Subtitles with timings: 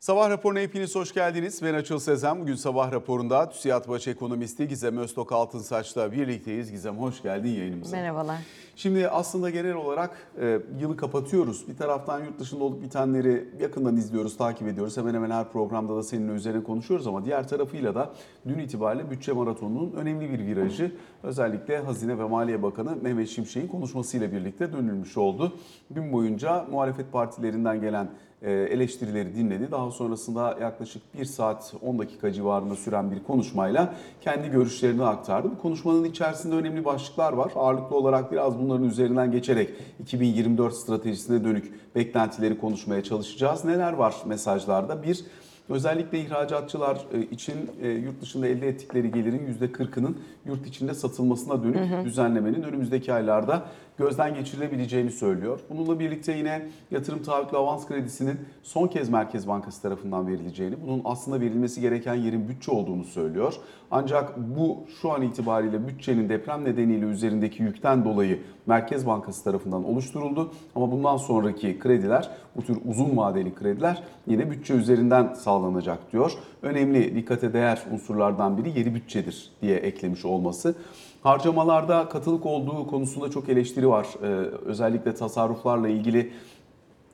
[0.00, 1.62] Sabah raporuna hepiniz hoş geldiniz.
[1.62, 2.40] Ben Açıl Sezen.
[2.40, 6.70] Bugün sabah raporunda TÜSİAD Baş Ekonomisti Gizem Öztok Altınsaç'la birlikteyiz.
[6.70, 7.96] Gizem hoş geldin yayınımıza.
[7.96, 8.36] Merhabalar.
[8.76, 11.68] Şimdi aslında genel olarak e, yılı kapatıyoruz.
[11.68, 14.96] Bir taraftan yurt dışında olup bitenleri yakından izliyoruz, takip ediyoruz.
[14.96, 18.12] Hemen hemen her programda da seninle üzerine konuşuyoruz ama diğer tarafıyla da
[18.48, 20.92] dün itibariyle bütçe maratonunun önemli bir virajı
[21.22, 25.52] özellikle Hazine ve Maliye Bakanı Mehmet Şimşek'in konuşmasıyla birlikte dönülmüş oldu.
[25.90, 28.10] Gün boyunca muhalefet partilerinden gelen
[28.46, 29.70] eleştirileri dinledi.
[29.70, 35.50] Daha sonrasında yaklaşık 1 saat 10 dakika civarında süren bir konuşmayla kendi görüşlerini aktardı.
[35.50, 37.52] Bu konuşmanın içerisinde önemli başlıklar var.
[37.56, 39.70] Ağırlıklı olarak biraz bunların üzerinden geçerek
[40.00, 43.64] 2024 stratejisine dönük beklentileri konuşmaya çalışacağız.
[43.64, 45.02] Neler var mesajlarda?
[45.02, 45.24] Bir,
[45.68, 52.04] Özellikle ihracatçılar e, için e, yurt dışında elde ettikleri gelirin %40'ının yurt içinde satılmasına dönük
[52.04, 53.62] düzenlemenin önümüzdeki aylarda
[53.98, 55.60] gözden geçirilebileceğini söylüyor.
[55.70, 61.40] Bununla birlikte yine yatırım taahhütlü avans kredisinin son kez Merkez Bankası tarafından verileceğini, bunun aslında
[61.40, 63.54] verilmesi gereken yerin bütçe olduğunu söylüyor.
[63.90, 70.52] Ancak bu şu an itibariyle bütçenin deprem nedeniyle üzerindeki yükten dolayı Merkez Bankası tarafından oluşturuldu.
[70.74, 76.32] Ama bundan sonraki krediler, bu tür uzun vadeli krediler yine bütçe üzerinden sağlanacak diyor.
[76.62, 80.74] Önemli dikkate değer unsurlardan biri yeni bütçedir diye eklemiş olması.
[81.22, 84.06] Harcamalarda katılık olduğu konusunda çok eleştiri var.
[84.22, 84.26] Ee,
[84.66, 86.32] özellikle tasarruflarla ilgili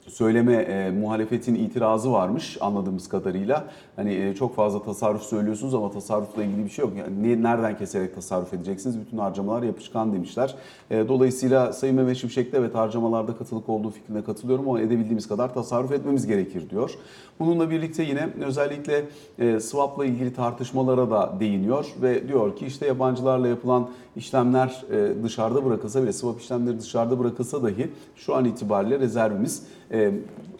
[0.08, 3.64] söyleme e, muhalefetin itirazı varmış anladığımız kadarıyla.
[3.96, 6.94] Hani e, çok fazla tasarruf söylüyorsunuz ama tasarrufla ilgili bir şey yok.
[6.98, 9.00] Yani ne, nereden keserek tasarruf edeceksiniz?
[9.00, 10.54] Bütün harcamalar yapışkan demişler.
[10.90, 15.54] E, dolayısıyla Sayın Mehmet Şimşek de evet harcamalarda katılık olduğu fikrine katılıyorum ama edebildiğimiz kadar
[15.54, 16.90] tasarruf etmemiz gerekir diyor.
[17.40, 19.04] Bununla birlikte yine özellikle
[19.38, 25.64] e, swap'la ilgili tartışmalara da değiniyor ve diyor ki işte yabancılarla yapılan işlemler e, dışarıda
[25.64, 30.12] bırakılsa bile swap işlemleri dışarıda bırakılsa dahi şu an itibariyle rezervimiz e,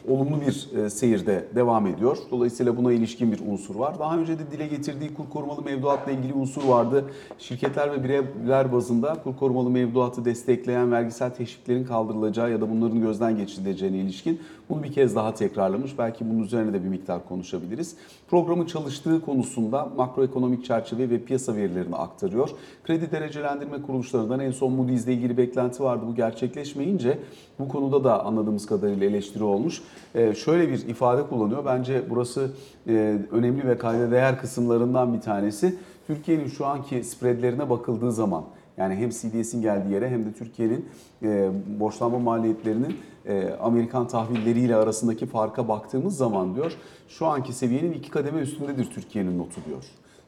[0.09, 2.19] olumlu bir seyirde devam ediyor.
[2.31, 3.99] Dolayısıyla buna ilişkin bir unsur var.
[3.99, 7.05] Daha önce de dile getirdiği kur korumalı mevduatla ilgili unsur vardı.
[7.39, 13.37] Şirketler ve bireyler bazında kur korumalı mevduatı destekleyen vergisel teşviklerin kaldırılacağı ya da bunların gözden
[13.37, 14.41] geçirileceğine ilişkin
[14.71, 15.99] bunu bir kez daha tekrarlamış.
[15.99, 17.97] Belki bunun üzerine de bir miktar konuşabiliriz.
[18.29, 22.51] Programın çalıştığı konusunda makroekonomik çerçeve ve piyasa verilerini aktarıyor.
[22.85, 26.05] Kredi derecelendirme kuruluşlarından en son Moody's ile ilgili beklenti vardı.
[26.09, 27.19] Bu gerçekleşmeyince
[27.59, 29.83] bu konuda da anladığımız kadarıyla eleştiri olmuş.
[30.15, 31.65] Ee, şöyle bir ifade kullanıyor.
[31.65, 32.51] Bence burası
[32.89, 35.79] e, önemli ve kayda değer kısımlarından bir tanesi.
[36.07, 38.45] Türkiye'nin şu anki spreadlerine bakıldığı zaman
[38.77, 40.89] yani hem CDS'in geldiği yere hem de Türkiye'nin
[41.23, 42.97] e, borçlanma maliyetlerinin
[43.27, 46.73] e, Amerikan tahvilleriyle arasındaki farka baktığımız zaman diyor
[47.09, 49.85] şu anki seviyenin iki kademe üstündedir Türkiye'nin notu diyor.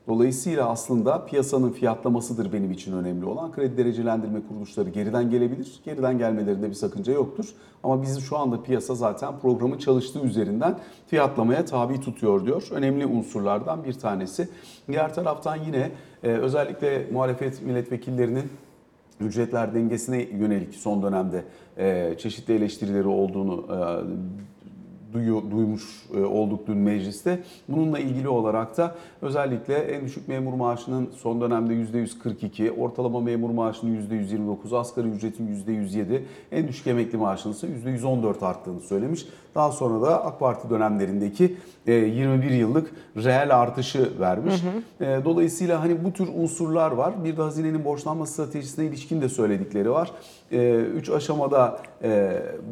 [0.08, 3.52] Dolayısıyla aslında piyasanın fiyatlamasıdır benim için önemli olan.
[3.52, 5.80] Kredi derecelendirme kuruluşları geriden gelebilir.
[5.84, 7.46] Geriden gelmelerinde bir sakınca yoktur.
[7.82, 12.68] Ama bizim şu anda piyasa zaten programın çalıştığı üzerinden fiyatlamaya tabi tutuyor diyor.
[12.70, 14.48] Önemli unsurlardan bir tanesi.
[14.88, 15.90] Diğer taraftan yine
[16.22, 18.50] e, özellikle muhalefet milletvekillerinin
[19.20, 21.44] ücretler dengesine yönelik son dönemde
[21.78, 23.78] e, çeşitli eleştirileri olduğunu e,
[25.12, 25.82] duyu, duymuş
[26.14, 27.42] e, olduk dün mecliste.
[27.68, 33.96] Bununla ilgili olarak da özellikle en düşük memur maaşının son dönemde %142, ortalama memur maaşının
[33.96, 36.20] %129, asgari ücretin %107,
[36.52, 39.26] en düşük emekli maaşının ise %114 arttığını söylemiş.
[39.54, 41.56] Daha sonra da AK Parti dönemlerindeki
[41.86, 44.54] 21 yıllık reel artışı vermiş.
[44.98, 45.24] Hı hı.
[45.24, 47.24] Dolayısıyla hani bu tür unsurlar var.
[47.24, 50.10] Bir de hazinenin borçlanma stratejisine ilişkin de söyledikleri var.
[50.94, 51.78] Üç aşamada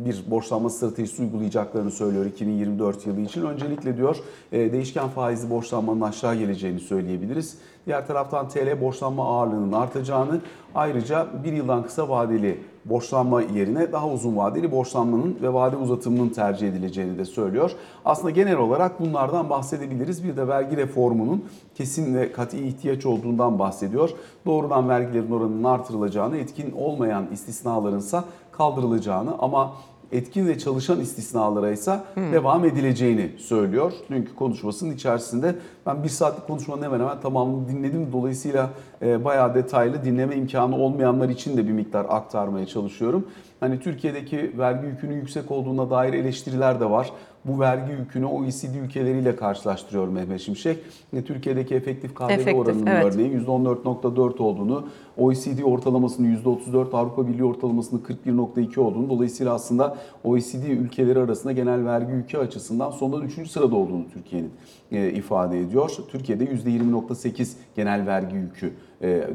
[0.05, 3.43] bir borçlanma stratejisi uygulayacaklarını söylüyor 2024 yılı için.
[3.43, 4.17] Öncelikle diyor
[4.53, 7.59] değişken faizli borçlanmanın aşağı geleceğini söyleyebiliriz.
[7.87, 10.41] Diğer taraftan TL borçlanma ağırlığının artacağını
[10.75, 16.69] ayrıca bir yıldan kısa vadeli borçlanma yerine daha uzun vadeli borçlanmanın ve vade uzatımının tercih
[16.69, 17.71] edileceğini de söylüyor.
[18.05, 20.25] Aslında genel olarak bunlardan bahsedebiliriz.
[20.25, 24.11] Bir de vergi reformunun kesin ve kat'i ihtiyaç olduğundan bahsediyor.
[24.47, 29.73] Doğrudan vergilerin oranının artırılacağını, etkin olmayan istisnalarınsa kaldırılacağını ama
[30.13, 32.33] etkin ve çalışan istisnalara ise hmm.
[32.33, 33.93] devam edileceğini söylüyor.
[34.11, 35.55] Dünkü konuşmasının içerisinde
[35.87, 38.09] ben bir saatlik konuşmanın hemen hemen tamamını dinledim.
[38.13, 38.71] Dolayısıyla
[39.03, 43.29] e, bayağı detaylı dinleme imkanı olmayanlar için de bir miktar aktarmaya çalışıyorum.
[43.61, 47.13] Hani Türkiye'deki vergi yükünün yüksek olduğuna dair eleştiriler de var.
[47.45, 50.79] Bu vergi yükünü OECD ülkeleriyle karşılaştırıyor Mehmet Şimşek.
[51.27, 53.05] Türkiye'deki efektif KDV efektif, oranının evet.
[53.05, 61.19] örneğin %14.4 olduğunu, OECD ortalamasının %34, Avrupa Birliği ortalamasının 41.2 olduğunu, dolayısıyla aslında OECD ülkeleri
[61.19, 63.51] arasında genel vergi yükü açısından sondan 3.
[63.51, 65.91] sırada olduğunu Türkiye'nin e, ifade ediyor.
[66.09, 69.29] Türkiye'de %20.8 genel vergi yükü e,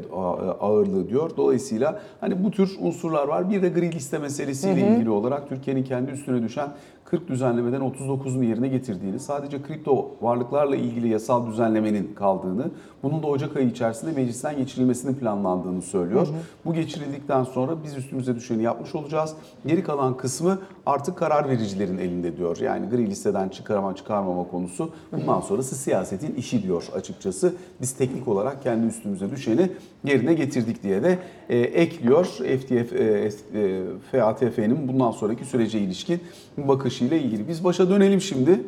[0.60, 1.30] ağırlığı diyor.
[1.36, 3.50] Dolayısıyla hani bu tür unsurlar var.
[3.50, 6.68] Bir de gri liste meselesiyle ilgili olarak Türkiye'nin kendi üstüne düşen
[7.10, 12.70] 40 düzenlemeden 39'unu yerine getirdiğini, sadece kripto varlıklarla ilgili yasal düzenlemenin kaldığını,
[13.02, 16.28] bunun da Ocak ayı içerisinde meclisten geçirilmesinin planlandığını söylüyor.
[16.64, 19.34] Bu geçirildikten sonra biz üstümüze düşeni yapmış olacağız.
[19.66, 22.56] Geri kalan kısmı artık karar vericilerin elinde diyor.
[22.56, 27.54] Yani gri listeden çıkarama çıkarmama konusu bundan sonrası siyasetin işi diyor açıkçası.
[27.80, 29.70] Biz teknik olarak kendi üstümüze düşeni
[30.04, 31.18] yerine getirdik diye de
[31.48, 33.82] e, ekliyor FTF, e, e,
[34.12, 36.20] FATF'nin bundan sonraki sürece ilişkin
[36.56, 37.48] bakışıyla ilgili.
[37.48, 38.60] Biz başa dönelim şimdi.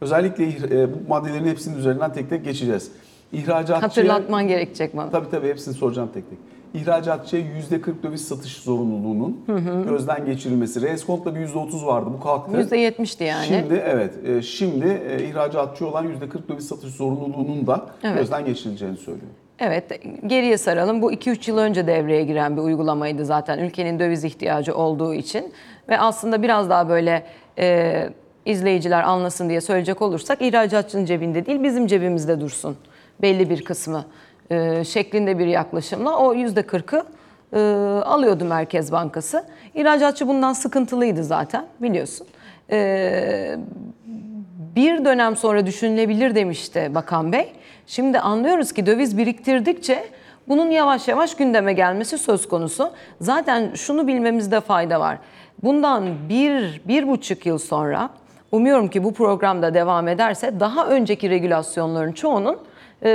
[0.00, 2.90] Özellikle e, bu maddelerin hepsinin üzerinden tek tek geçeceğiz.
[3.32, 3.82] İhracatçıya...
[3.82, 5.10] Hatırlatman gerekecek bana.
[5.10, 6.38] Tabii tabii hepsini soracağım tek tek.
[6.74, 9.44] İhracatçıya %40 döviz satış zorunluluğunun
[9.88, 10.82] gözden geçirilmesi.
[10.82, 12.52] Reeskont'ta bir %30 vardı bu kalktı.
[12.52, 13.46] %70'ti yani.
[13.46, 18.18] Şimdi evet e, şimdi e, ihracatçı olan %40 döviz satış zorunluluğunun da Evet.
[18.18, 19.30] gözden geçirileceğini söylüyor.
[19.58, 21.02] Evet, geriye saralım.
[21.02, 25.52] Bu 2-3 yıl önce devreye giren bir uygulamaydı zaten ülkenin döviz ihtiyacı olduğu için.
[25.88, 27.22] Ve aslında biraz daha böyle
[27.58, 28.08] e,
[28.46, 32.76] izleyiciler anlasın diye söyleyecek olursak ihracatçının cebinde değil bizim cebimizde dursun
[33.22, 34.04] belli bir kısmı
[34.50, 37.06] e, şeklinde bir yaklaşımla o %40'ı
[37.52, 37.58] e,
[38.04, 39.44] alıyordu Merkez Bankası.
[39.74, 42.26] İhracatçı bundan sıkıntılıydı zaten biliyorsun.
[42.70, 43.56] E,
[44.76, 47.52] bir dönem sonra düşünülebilir demişti Bakan Bey.
[47.86, 50.04] Şimdi anlıyoruz ki döviz biriktirdikçe
[50.48, 52.90] bunun yavaş yavaş gündeme gelmesi söz konusu.
[53.20, 55.18] Zaten şunu bilmemizde fayda var.
[55.62, 58.10] Bundan bir, bir buçuk yıl sonra
[58.52, 62.58] umuyorum ki bu programda devam ederse daha önceki regülasyonların çoğunun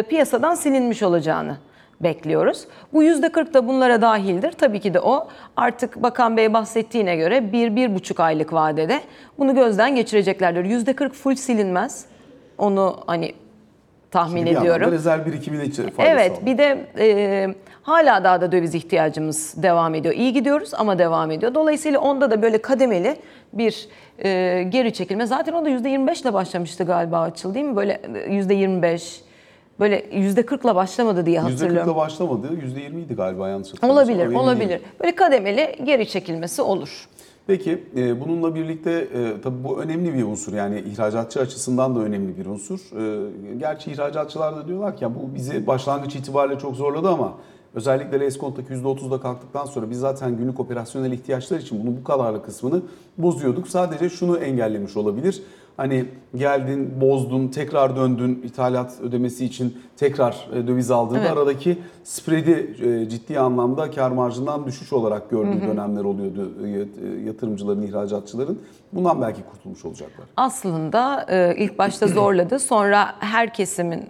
[0.10, 1.58] piyasadan silinmiş olacağını
[2.02, 2.68] bekliyoruz.
[2.94, 4.52] Bu %40 da bunlara dahildir.
[4.52, 5.28] Tabii ki de o
[5.58, 9.02] artık Bakan Bey bahsettiğine göre bir, bir buçuk aylık vadede
[9.40, 10.66] bunu gözden geçireceklerdir.
[10.66, 12.06] %40 full silinmez.
[12.58, 13.34] Onu hani
[14.12, 14.92] tahmin da ediyorum.
[14.92, 16.46] rezerv birikimine faydası Evet var.
[16.46, 17.48] bir de e,
[17.82, 20.14] hala daha da döviz ihtiyacımız devam ediyor.
[20.16, 21.56] İyi gidiyoruz ama devam ediyor.
[21.56, 23.16] Dolayısıyla onda da böyle kademeli
[23.54, 23.88] bir
[24.24, 25.26] e, geri çekilme.
[25.26, 27.76] Zaten o da %25 ile başlamıştı galiba açıl değil mi?
[27.76, 29.29] Böyle e, %25
[29.80, 31.92] böyle %40 ile başlamadı diye hatırlıyorum.
[31.92, 32.48] %40'la başlamadı.
[32.48, 33.90] %20 idi galiba yanlış hatırlamıyorsam.
[33.90, 34.70] Olabilir, Ama emin olabilir.
[34.70, 34.82] değilim.
[35.02, 37.08] Böyle kademeli geri çekilmesi olur.
[37.48, 42.38] Peki e, bununla birlikte e, tabii bu önemli bir unsur yani ihracatçı açısından da önemli
[42.38, 42.80] bir unsur.
[42.80, 47.34] E, gerçi ihracatçılar da diyorlar ki ya bu bizi başlangıç itibariyle çok zorladı ama
[47.74, 52.82] özellikle reskontaki %30'da kalktıktan sonra biz zaten günlük operasyonel ihtiyaçlar için bunun bu kadarlı kısmını
[53.18, 53.68] bozuyorduk.
[53.68, 55.44] Sadece şunu engellemiş olabilir.
[55.80, 56.06] Hani
[56.36, 61.32] geldin, bozdun, tekrar döndün ithalat ödemesi için tekrar e, döviz aldığında Evet.
[61.32, 68.60] aradaki spreadi e, ciddi anlamda kar marjından düşüş olarak gördüğü dönemler oluyordu e, yatırımcıların, ihracatçıların.
[68.94, 70.26] Bundan belki kurtulmuş olacaklar.
[70.38, 71.26] Aslında
[71.58, 72.60] ilk başta zorladı.
[72.60, 74.06] Sonra her kesimin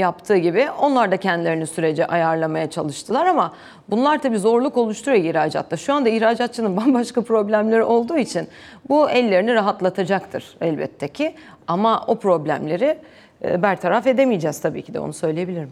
[0.00, 3.52] yaptığı gibi onlar da kendilerini sürece ayarlamaya çalıştılar ama
[3.90, 5.76] bunlar tabii zorluk oluşturuyor ihracatta.
[5.76, 8.48] Şu anda ihracatçının bambaşka problemleri olduğu için
[8.88, 11.34] bu ellerini rahatlatacaktır elbette ki.
[11.66, 12.98] Ama o problemleri
[13.44, 15.70] e, bertaraf edemeyeceğiz tabii ki de onu söyleyebilirim.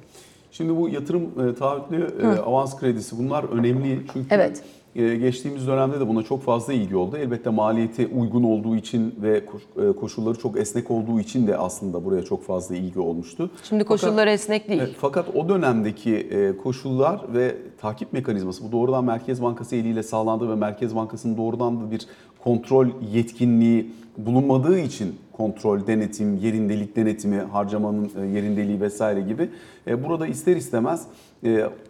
[0.53, 4.63] Şimdi bu yatırım e, taahhütlü e, avans kredisi bunlar önemli çünkü Evet.
[4.99, 7.17] E, geçtiğimiz dönemde de buna çok fazla ilgi oldu.
[7.17, 9.45] Elbette maliyeti uygun olduğu için ve
[9.77, 13.51] e, koşulları çok esnek olduğu için de aslında buraya çok fazla ilgi olmuştu.
[13.63, 14.81] Şimdi Fakat- koşullar esnek değil.
[14.81, 20.51] Evet, fakat o dönemdeki e, koşullar ve takip mekanizması bu doğrudan Merkez Bankası eliyle sağlandı
[20.51, 22.07] ve Merkez Bankası'nın doğrudan da bir
[22.45, 29.49] kontrol yetkinliği bulunmadığı için kontrol, denetim, yerindelik denetimi, harcamanın e, yerindeliği vesaire gibi
[29.87, 31.07] burada ister istemez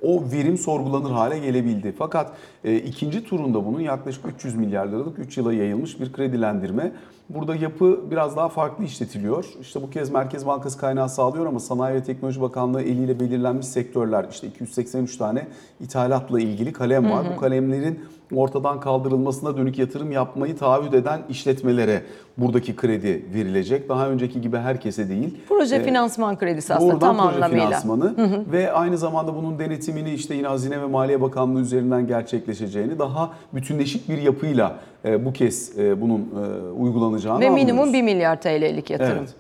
[0.02, 1.95] o verim sorgulanır hale gelebildi.
[1.99, 2.33] Fakat
[2.64, 6.93] e, ikinci turunda bunun yaklaşık 300 milyar liralık 3 yıla yayılmış bir kredilendirme.
[7.28, 9.45] Burada yapı biraz daha farklı işletiliyor.
[9.61, 14.26] İşte bu kez Merkez Bankası kaynağı sağlıyor ama Sanayi ve Teknoloji Bakanlığı eliyle belirlenmiş sektörler
[14.31, 15.47] işte 283 tane
[15.81, 17.26] ithalatla ilgili kalem var.
[17.37, 18.00] Bu kalemlerin
[18.35, 22.02] ortadan kaldırılmasına dönük yatırım yapmayı taahhüt eden işletmelere
[22.38, 23.88] buradaki kredi verilecek.
[23.88, 25.37] Daha önceki gibi herkese değil.
[25.49, 27.66] Proje Ee, finansman kredisi aslında tam proje anlamıyla.
[27.66, 28.14] finansmanı
[28.52, 34.08] ve aynı zamanda bunun denetimini işte yine Hazine ve Maliye Bakanlığı üzerinden gerçekleşeceğini daha bütünleşik
[34.08, 38.08] bir yapıyla e, bu kez e, bunun e, uygulanacağını Ve minimum anlıyoruz.
[38.08, 39.18] 1 milyar TL'lik yatırım.
[39.18, 39.35] Evet.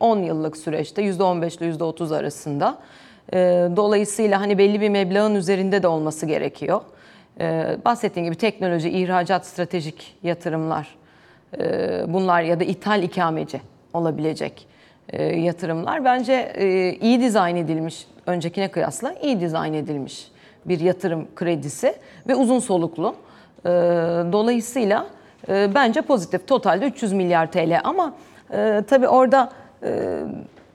[0.00, 2.78] 10 yıllık süreçte %15 ile %30 arasında.
[3.32, 6.80] Ee, Dolayısıyla hani belli bir meblağın üzerinde de olması gerekiyor.
[7.40, 10.88] Ee, Bahsettiğim gibi teknoloji, ihracat, stratejik yatırımlar
[11.58, 13.60] ee, bunlar ya da ithal ikameci
[13.94, 14.66] olabilecek
[15.08, 20.28] e, yatırımlar bence e, iyi dizayn edilmiş, öncekine kıyasla iyi dizayn edilmiş
[20.66, 21.94] bir yatırım kredisi
[22.28, 23.14] ve uzun soluklu.
[23.66, 23.68] Ee,
[24.32, 25.06] Dolayısıyla
[25.48, 26.48] e, bence pozitif.
[26.48, 28.14] Totalde 300 milyar TL ama
[28.52, 29.50] e, tabii orada
[29.82, 30.20] e,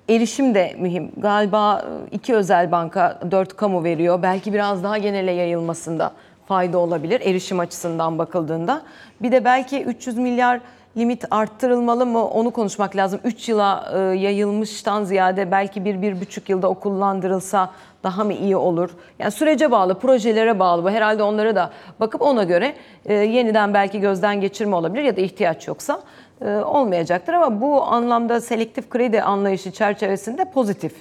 [0.09, 1.11] erişim de mühim.
[1.17, 4.23] Galiba e, iki özel banka, dört kamu veriyor.
[4.23, 6.11] Belki biraz daha genele yayılmasında
[6.49, 8.81] fayda olabilir erişim açısından bakıldığında.
[9.21, 10.61] Bir de belki 300 milyar
[10.97, 13.19] limit arttırılmalı mı onu konuşmak lazım.
[13.23, 17.69] 3 yıla e, yayılmıştan ziyade belki bir, bir buçuk yılda o kullandırılsa
[18.03, 18.89] daha mı iyi olur?
[19.19, 20.89] Yani sürece bağlı, projelere bağlı bu.
[20.89, 22.75] Herhalde onlara da bakıp ona göre
[23.05, 26.01] e, yeniden belki gözden geçirme olabilir ya da ihtiyaç yoksa
[26.41, 27.33] e, olmayacaktır.
[27.33, 30.93] Ama bu anlamda selektif kredi anlayışı çerçevesinde pozitif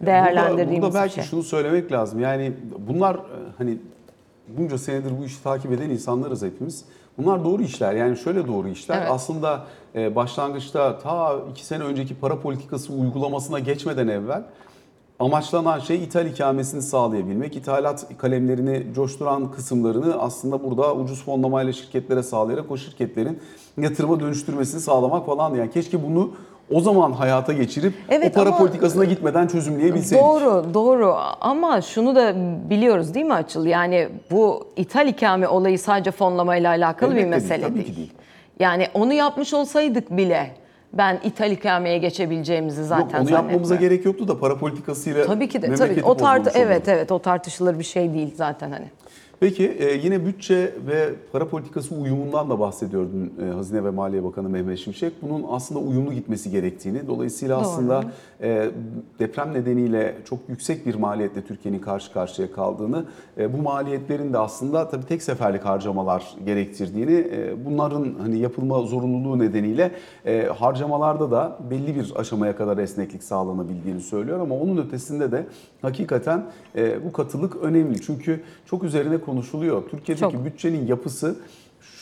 [0.00, 1.24] değerlendirdiğimiz burada, burada belki şey.
[1.24, 2.20] şunu söylemek lazım.
[2.20, 3.16] Yani bunlar
[3.58, 3.78] hani
[4.48, 6.84] bunca senedir bu işi takip eden insanlarız hepimiz.
[7.18, 7.94] Bunlar doğru işler.
[7.94, 8.98] Yani şöyle doğru işler.
[8.98, 9.10] Evet.
[9.10, 14.44] Aslında e, başlangıçta ta iki sene önceki para politikası uygulamasına geçmeden evvel
[15.18, 17.56] amaçlanan şey ithal ikamesini sağlayabilmek.
[17.56, 23.38] İthalat kalemlerini coşturan kısımlarını aslında burada ucuz fonlamayla şirketlere sağlayarak o şirketlerin
[23.78, 25.54] yatırıma dönüştürmesini sağlamak falan.
[25.54, 26.30] Yani keşke bunu
[26.72, 30.24] o zaman hayata geçirip Evet, o para ama- politikasına gitmeden çözümleyebilseydik.
[30.24, 31.14] Doğru, doğru.
[31.40, 32.32] Ama şunu da
[32.70, 33.66] biliyoruz değil mi Açıl?
[33.66, 37.86] Yani bu ithal ikame olayı sadece fonlamayla alakalı bir Elbette değil, mesele tabii değil.
[37.86, 38.12] ki değil.
[38.60, 40.50] Yani onu yapmış olsaydık bile
[40.92, 45.62] ben ithal ikameye geçebileceğimizi zaten Yok, onu yapmamıza gerek yoktu da para politikasıyla Tabii ki
[45.62, 45.74] de.
[45.74, 46.02] Tabii.
[46.04, 46.68] O tart bozulmuş olurdu.
[46.72, 48.84] evet evet o tartışılır bir şey değil zaten hani.
[49.44, 54.24] Peki e, yine bütçe ve para politikası uyumundan da bahsediyor dün e, Hazine ve Maliye
[54.24, 55.12] Bakanı Mehmet Şimşek.
[55.22, 57.66] Bunun aslında uyumlu gitmesi gerektiğini, dolayısıyla Doğru.
[57.66, 58.04] aslında
[59.18, 63.04] deprem nedeniyle çok yüksek bir maliyetle Türkiye'nin karşı karşıya kaldığını,
[63.38, 69.38] e, bu maliyetlerin de aslında tabii tek seferlik harcamalar gerektirdiğini, e, bunların hani yapılma zorunluluğu
[69.38, 69.90] nedeniyle
[70.26, 75.46] e, harcamalarda da belli bir aşamaya kadar esneklik sağlanabildiğini söylüyor ama onun ötesinde de
[75.82, 76.46] hakikaten
[77.04, 78.00] bu katılık önemli.
[78.00, 79.82] Çünkü çok üzerine konuşuluyor.
[79.90, 80.44] Türkiye'deki Çok.
[80.44, 81.36] bütçenin yapısı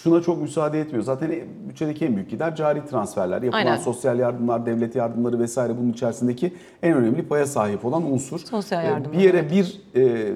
[0.02, 1.04] şuna çok müsaade etmiyor.
[1.04, 1.32] Zaten
[1.68, 3.76] bütçedeki en büyük gider cari transferler, yapılan Aynen.
[3.76, 8.38] sosyal yardımlar, devlet yardımları vesaire bunun içerisindeki en önemli paya sahip olan unsur.
[8.38, 10.32] Sosyal E, yardımlar, Bir yere bir e,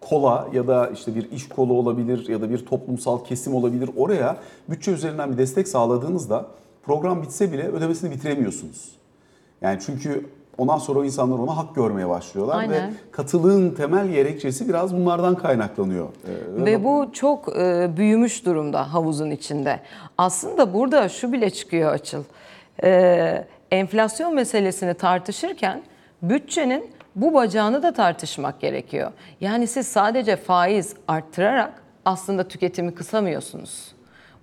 [0.00, 3.90] kola ya da işte bir iş kolu olabilir ya da bir toplumsal kesim olabilir.
[3.96, 4.36] Oraya
[4.70, 6.46] bütçe üzerinden bir destek sağladığınızda
[6.82, 8.92] program bitse bile ödemesini bitiremiyorsunuz.
[9.62, 10.26] Yani çünkü
[10.58, 12.72] ondan sonra o insanlar ona hak görmeye başlıyorlar Aynen.
[12.72, 16.08] ve katılığın temel gerekçesi biraz bunlardan kaynaklanıyor.
[16.08, 19.80] Ee, Ve bu çok e, büyümüş durumda havuzun içinde.
[20.18, 22.22] Aslında burada şu bile çıkıyor Açıl.
[22.84, 25.82] E, enflasyon meselesini tartışırken
[26.22, 29.12] bütçenin bu bacağını da tartışmak gerekiyor.
[29.40, 33.97] Yani siz sadece faiz arttırarak aslında tüketimi kısamıyorsunuz.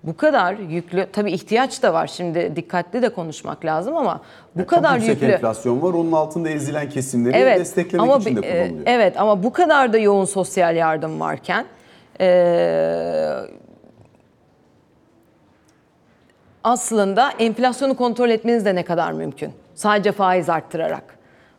[0.07, 4.21] Bu kadar yüklü, tabii ihtiyaç da var şimdi dikkatli de konuşmak lazım ama
[4.55, 5.25] bu Yani kadar çok yüklü.
[5.27, 5.93] enflasyon var.
[5.93, 8.87] Onun altında ezilen kesimleri Evet desteklemek ama için de e, kullanılıyor.
[8.87, 11.65] evet ama bu kadar da yoğun sosyal yardım varken
[12.21, 12.27] e,
[16.63, 19.51] aslında enflasyonu kontrol etmeniz de ne kadar mümkün?
[19.75, 21.03] Sadece faiz arttırarak.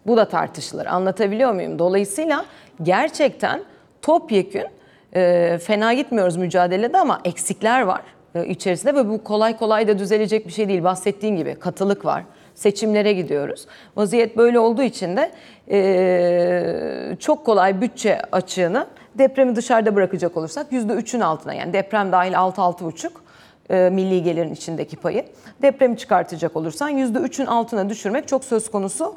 [0.06, 0.86] Bu da tartışılır.
[0.86, 1.78] Anlatabiliyor muyum?
[1.78, 2.44] Dolayısıyla
[2.82, 3.62] gerçekten
[4.02, 4.66] topyekün
[5.14, 10.46] e, fena gitmiyoruz mücadelede ama eksikler var e, içerisinde ve bu kolay kolay da düzelecek
[10.46, 10.84] bir şey değil.
[10.84, 12.24] Bahsettiğin gibi katılık var.
[12.54, 13.66] Seçimlere gidiyoruz.
[13.96, 15.32] Vaziyet böyle olduğu için de
[15.70, 23.10] e, çok kolay bütçe açığını depremi dışarıda bırakacak olursak %3'ün altına yani deprem dahil 6-6,5
[23.70, 25.24] e, milli gelirin içindeki payı.
[25.62, 29.14] Depremi çıkartacak olursan %3'ün altına düşürmek çok söz konusu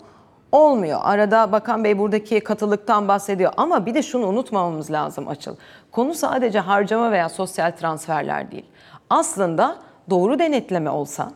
[0.51, 0.99] olmuyor.
[1.03, 5.55] Arada Bakan Bey buradaki katılıktan bahsediyor ama bir de şunu unutmamamız lazım Açıl.
[5.91, 8.65] Konu sadece harcama veya sosyal transferler değil.
[9.09, 9.77] Aslında
[10.09, 11.31] doğru denetleme olsa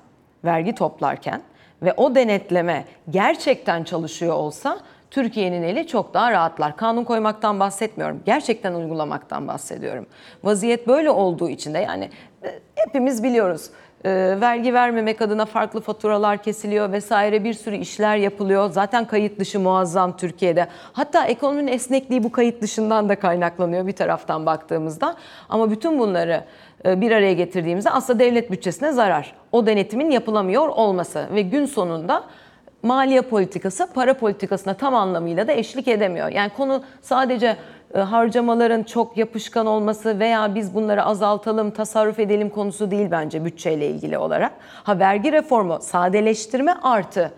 [0.45, 1.41] vergi toplarken
[1.81, 4.79] ve o denetleme gerçekten çalışıyor olsa
[5.11, 6.77] Türkiye'nin eli çok daha rahatlar.
[6.77, 8.21] Kanun koymaktan bahsetmiyorum.
[8.25, 10.05] Gerçekten uygulamaktan bahsediyorum.
[10.43, 12.09] Vaziyet böyle olduğu için de yani
[12.43, 13.69] e, hepimiz biliyoruz.
[14.05, 18.69] E, vergi vermemek adına farklı faturalar kesiliyor vesaire bir sürü işler yapılıyor.
[18.69, 20.67] Zaten kayıt dışı muazzam Türkiye'de.
[20.93, 25.15] Hatta ekonominin esnekliği bu kayıt dışından da kaynaklanıyor bir taraftan baktığımızda.
[25.49, 26.43] Ama bütün bunları
[26.85, 29.33] e, bir araya getirdiğimizde aslında devlet bütçesine zarar.
[29.51, 32.23] O denetimin yapılamıyor olması ve gün sonunda
[32.83, 36.29] maliye politikası para politikasına tam anlamıyla da eşlik edemiyor.
[36.29, 37.57] Yani konu sadece
[37.99, 44.17] harcamaların çok yapışkan olması veya biz bunları azaltalım, tasarruf edelim konusu değil bence bütçeyle ilgili
[44.17, 44.51] olarak.
[44.83, 47.31] Ha vergi reformu sadeleştirme artı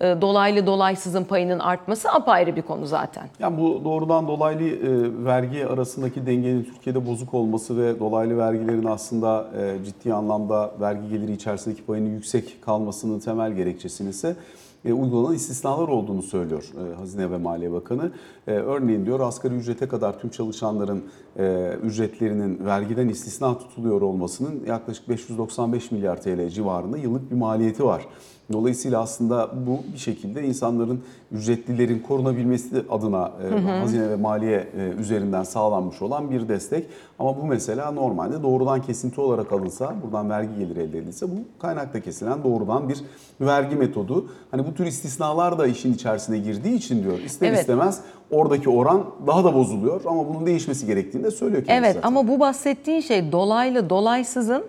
[0.00, 3.24] e, dolaylı dolaysızın payının artması apayrı bir konu zaten.
[3.38, 9.48] Yani bu doğrudan dolaylı e, vergi arasındaki dengenin Türkiye'de bozuk olması ve dolaylı vergilerin aslında
[9.60, 14.36] e, ciddi anlamda vergi geliri içerisindeki payının yüksek kalmasının temel gerekçesinin ise
[14.84, 18.12] e, uygulanan istisnalar olduğunu söylüyor e, Hazine ve Maliye Bakanı.
[18.50, 21.04] E, örneğin diyor asgari ücrete kadar tüm çalışanların
[21.38, 28.06] e, ücretlerinin vergiden istisna tutuluyor olmasının yaklaşık 595 milyar TL civarında yıllık bir maliyeti var.
[28.52, 31.02] Dolayısıyla aslında bu bir şekilde insanların
[31.32, 36.86] ücretlilerin korunabilmesi adına e, hazine ve maliye e, üzerinden sağlanmış olan bir destek.
[37.18, 42.00] Ama bu mesela normalde doğrudan kesinti olarak alınsa, buradan vergi geliri elde edilse bu kaynakta
[42.00, 43.00] kesilen doğrudan bir
[43.40, 44.26] vergi metodu.
[44.50, 47.60] Hani bu tür istisnalar da işin içerisine girdiği için diyor ister Evet.
[47.60, 48.00] istemez
[48.30, 52.08] oradaki oran daha da bozuluyor ama bunun değişmesi gerektiğini de söylüyor kendisi Evet zaten.
[52.08, 54.64] ama bu bahsettiğin şey dolaylı dolaysızın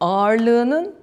[0.00, 0.94] ağırlığının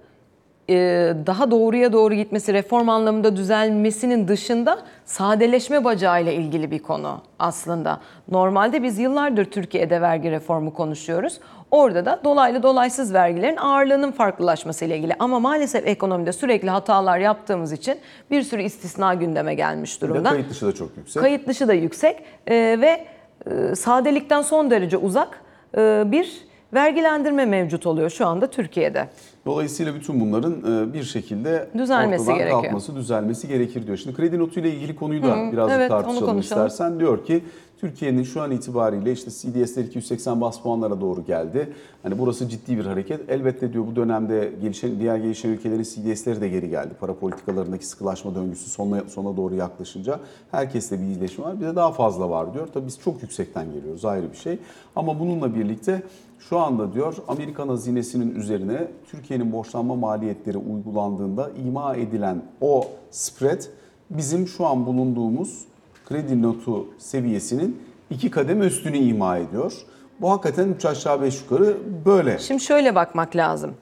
[1.27, 7.99] daha doğruya doğru gitmesi, reform anlamında düzelmesinin dışında sadeleşme bacağıyla ilgili bir konu aslında.
[8.31, 11.39] Normalde biz yıllardır Türkiye'de vergi reformu konuşuyoruz.
[11.71, 15.13] Orada da dolaylı dolaysız vergilerin ağırlığının farklılaşması ile ilgili.
[15.19, 17.97] Ama maalesef ekonomide sürekli hatalar yaptığımız için
[18.31, 20.29] bir sürü istisna gündeme gelmiş durumda.
[20.29, 21.21] kayıt dışı da çok yüksek.
[21.21, 23.05] Kayıt dışı da yüksek e, ve
[23.51, 25.41] e, sadelikten son derece uzak
[25.77, 29.07] e, bir vergilendirme mevcut oluyor şu anda Türkiye'de.
[29.47, 32.61] Dolayısıyla bütün bunların e, bir şekilde Düzelmesi ortadan gerekiyor.
[32.61, 33.97] kalkması, düzelmesi gerekir diyor.
[33.97, 36.99] Şimdi kredi notuyla ilgili konuyu da Hı, birazcık evet, tartışalım istersen.
[36.99, 37.43] Diyor ki
[37.77, 41.73] Türkiye'nin şu an itibariyle işte CDS'ler 280 bas puanlara doğru geldi.
[42.03, 43.29] Hani burası ciddi bir hareket.
[43.29, 46.89] Elbette diyor bu dönemde gelişen diğer gelişen ülkelerin CDS'leri de geri geldi.
[46.99, 50.19] Para politikalarındaki sıkılaşma döngüsü sona, sona doğru yaklaşınca
[50.51, 51.61] herkeste bir iyileşme var.
[51.61, 52.67] Bir de daha fazla var diyor.
[52.73, 54.59] Tabii biz çok yüksekten geliyoruz ayrı bir şey.
[54.95, 56.03] Ama bununla birlikte
[56.39, 63.61] şu anda diyor Amerikan hazinesinin üzerine Türkiye'nin borçlanma maliyetleri uygulandığında ima edilen o spread
[64.09, 65.66] bizim şu an bulunduğumuz
[66.09, 69.73] kredi notu seviyesinin iki kademe üstünü ima ediyor.
[70.21, 72.39] Bu hakikaten 3 aşağı 5 yukarı böyle.
[72.39, 73.75] Şimdi şöyle bakmak lazım.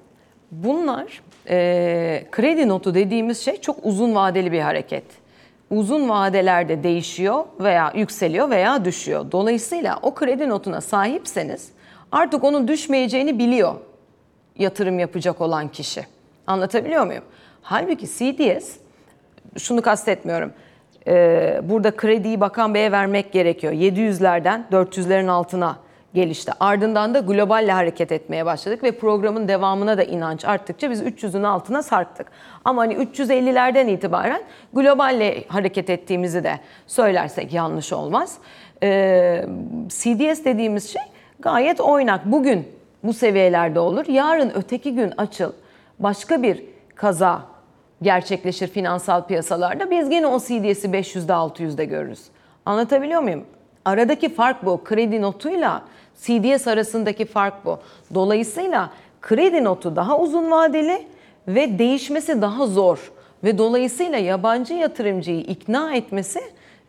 [0.51, 5.03] Bunlar e, kredi notu dediğimiz şey çok uzun vadeli bir hareket.
[5.72, 9.32] Uzun vadelerde değişiyor veya yükseliyor veya düşüyor.
[9.32, 11.70] Dolayısıyla o kredi notuna sahipseniz
[12.12, 13.75] artık onun düşmeyeceğini biliyor
[14.58, 16.05] yatırım yapacak olan kişi.
[16.48, 17.24] Anlatabiliyor muyum?
[17.62, 18.75] Halbuki CDS
[19.58, 20.51] şunu kastetmiyorum.
[21.08, 23.74] Ee, burada krediyi Bakan Bey'e vermek gerekiyor.
[23.74, 25.78] 700'lerden 400'lerin altına
[26.14, 26.52] gelişti.
[26.60, 31.84] Ardından da globalle hareket etmeye başladık ve programın devamına da inanç arttıkça biz 300'ün altına
[31.84, 32.28] sarktık.
[32.66, 34.42] Ama hani 350'lerden itibaren
[34.74, 38.38] globalle hareket ettiğimizi de söylersek yanlış olmaz.
[38.84, 39.46] Ee,
[39.88, 41.02] CDS dediğimiz şey
[41.39, 42.26] gayet oynak.
[42.26, 42.68] Bugün
[43.04, 44.06] bu seviyelerde olur.
[44.08, 45.52] Yarın öteki gün açıl
[46.00, 46.63] başka bir
[46.96, 47.41] kaza
[48.01, 49.91] gerçekleşir finansal piyasalarda.
[49.91, 52.21] Biz yine o CDS'i 500'de 600'de görürüz.
[52.65, 53.43] Anlatabiliyor muyum?
[53.86, 54.84] Aradaki fark bu.
[54.84, 55.81] Kredi notuyla
[56.21, 57.79] CDS arasındaki fark bu.
[58.13, 58.89] Dolayısıyla
[59.21, 61.08] kredi notu daha uzun vadeli
[61.47, 63.12] ve değişmesi daha zor.
[63.43, 66.39] Ve dolayısıyla yabancı yatırımcıyı ikna etmesi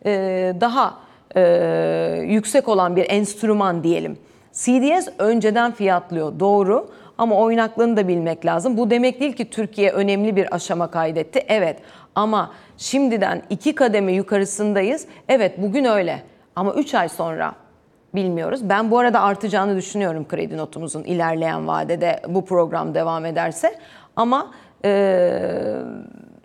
[0.05, 0.93] e, daha
[1.35, 4.17] e, yüksek olan bir enstrüman diyelim.
[4.53, 8.77] CDS önceden fiyatlıyor doğru ama oynaklığını da bilmek lazım.
[8.77, 11.45] Bu demek değil ki Türkiye önemli bir aşama kaydetti.
[11.47, 11.77] Evet
[12.15, 15.05] ama şimdiden iki kademe yukarısındayız.
[15.29, 16.23] Evet bugün öyle
[16.55, 17.53] ama 3 ay sonra
[18.15, 18.69] bilmiyoruz.
[18.69, 23.75] Ben bu arada artacağını düşünüyorum kredi notumuzun ilerleyen vadede bu program devam ederse.
[24.15, 24.51] Ama
[24.83, 25.75] eee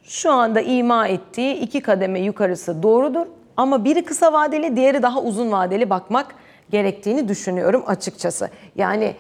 [0.02, 3.26] şu anda ima ettiği iki kademe yukarısı doğrudur.
[3.56, 6.34] Ama biri kısa vadeli, diğeri daha uzun vadeli bakmak
[6.70, 8.50] gerektiğini düşünüyorum açıkçası.
[8.76, 9.14] Yani e,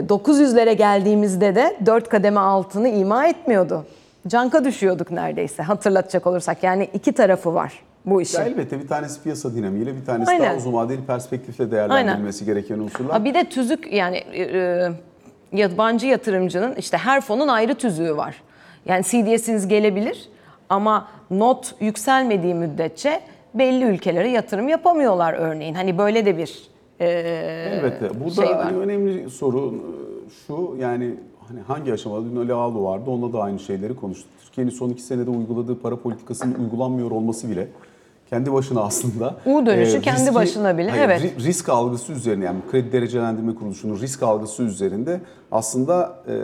[0.00, 3.84] 900'lere geldiğimizde de 4 kademe altını ima etmiyordu.
[4.28, 6.62] Canka düşüyorduk neredeyse hatırlatacak olursak.
[6.62, 8.38] Yani iki tarafı var bu işin.
[8.38, 10.46] Ya elbette bir tanesi piyasa dinamiğiyle bir tanesi Aynen.
[10.46, 13.12] daha uzun vadeli perspektifle değerlendirilmesi gereken unsurlar.
[13.12, 14.92] Ha bir de tüzük yani e, e,
[15.52, 18.42] yabancı yatırımcının işte her fonun ayrı tüzüğü var.
[18.86, 20.28] Yani CDS'iniz gelebilir
[20.68, 23.20] ama not yükselmediği müddetçe
[23.54, 25.74] belli ülkelere yatırım yapamıyorlar örneğin.
[25.74, 27.06] Hani böyle de bir e,
[27.72, 28.20] Elbette.
[28.20, 28.62] Burada şey var.
[28.62, 31.14] hani önemli soru e, şu yani
[31.48, 34.30] hani hangi aşamada dün Ali Ağlu vardı onunla da aynı şeyleri konuştuk.
[34.44, 37.68] Türkiye'nin son iki senede uyguladığı para politikasının uygulanmıyor olması bile
[38.34, 39.36] kendi başına aslında.
[39.46, 41.20] U dönüşü kendi başına bile, evet.
[41.22, 45.20] ri- Risk algısı üzerine yani kredi derecelendirme kuruluşunun risk algısı üzerinde
[45.52, 46.34] aslında e,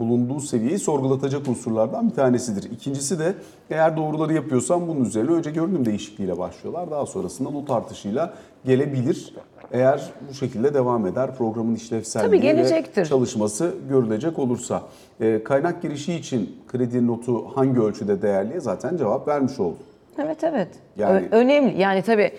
[0.00, 2.70] bulunduğu seviyeyi sorgulatacak unsurlardan bir tanesidir.
[2.70, 3.34] İkincisi de
[3.70, 6.90] eğer doğruları yapıyorsan bunun üzerine önce görünüm değişikliğiyle başlıyorlar.
[6.90, 8.34] Daha sonrasında not artışıyla
[8.64, 9.34] gelebilir.
[9.72, 14.82] Eğer bu şekilde devam eder programın işlevselliği ve çalışması görülecek olursa.
[15.20, 19.76] E, kaynak girişi için kredi notu hangi ölçüde değerli zaten cevap vermiş oldu.
[20.18, 20.68] Evet evet.
[20.96, 21.80] Yani- Ö- önemli.
[21.80, 22.30] Yani tabii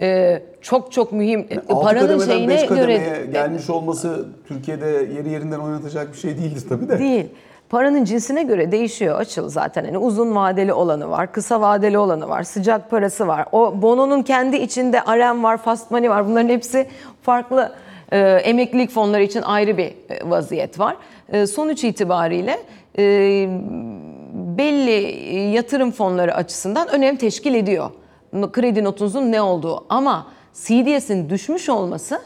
[0.00, 1.40] e, çok çok mühim.
[1.50, 6.88] E, Altı paranın şeyine göre gelmiş olması Türkiye'de yeri yerinden oynatacak bir şey değildir tabii
[6.88, 6.98] de.
[6.98, 7.26] Değil.
[7.68, 9.84] Paranın cinsine göre değişiyor açıl zaten.
[9.84, 13.46] Hani uzun vadeli olanı var, kısa vadeli olanı var, sıcak parası var.
[13.52, 16.26] O bononun kendi içinde RM var, fast money var.
[16.28, 16.86] Bunların hepsi
[17.22, 17.72] farklı
[18.12, 19.94] e, emeklilik fonları için ayrı bir e,
[20.30, 20.96] vaziyet var.
[21.32, 22.58] E, sonuç itibariyle
[22.98, 23.04] e,
[24.58, 27.90] belli e, yatırım fonları açısından önem teşkil ediyor.
[28.52, 32.20] Kredi notunuzun ne olduğu ama CDS'in düşmüş olması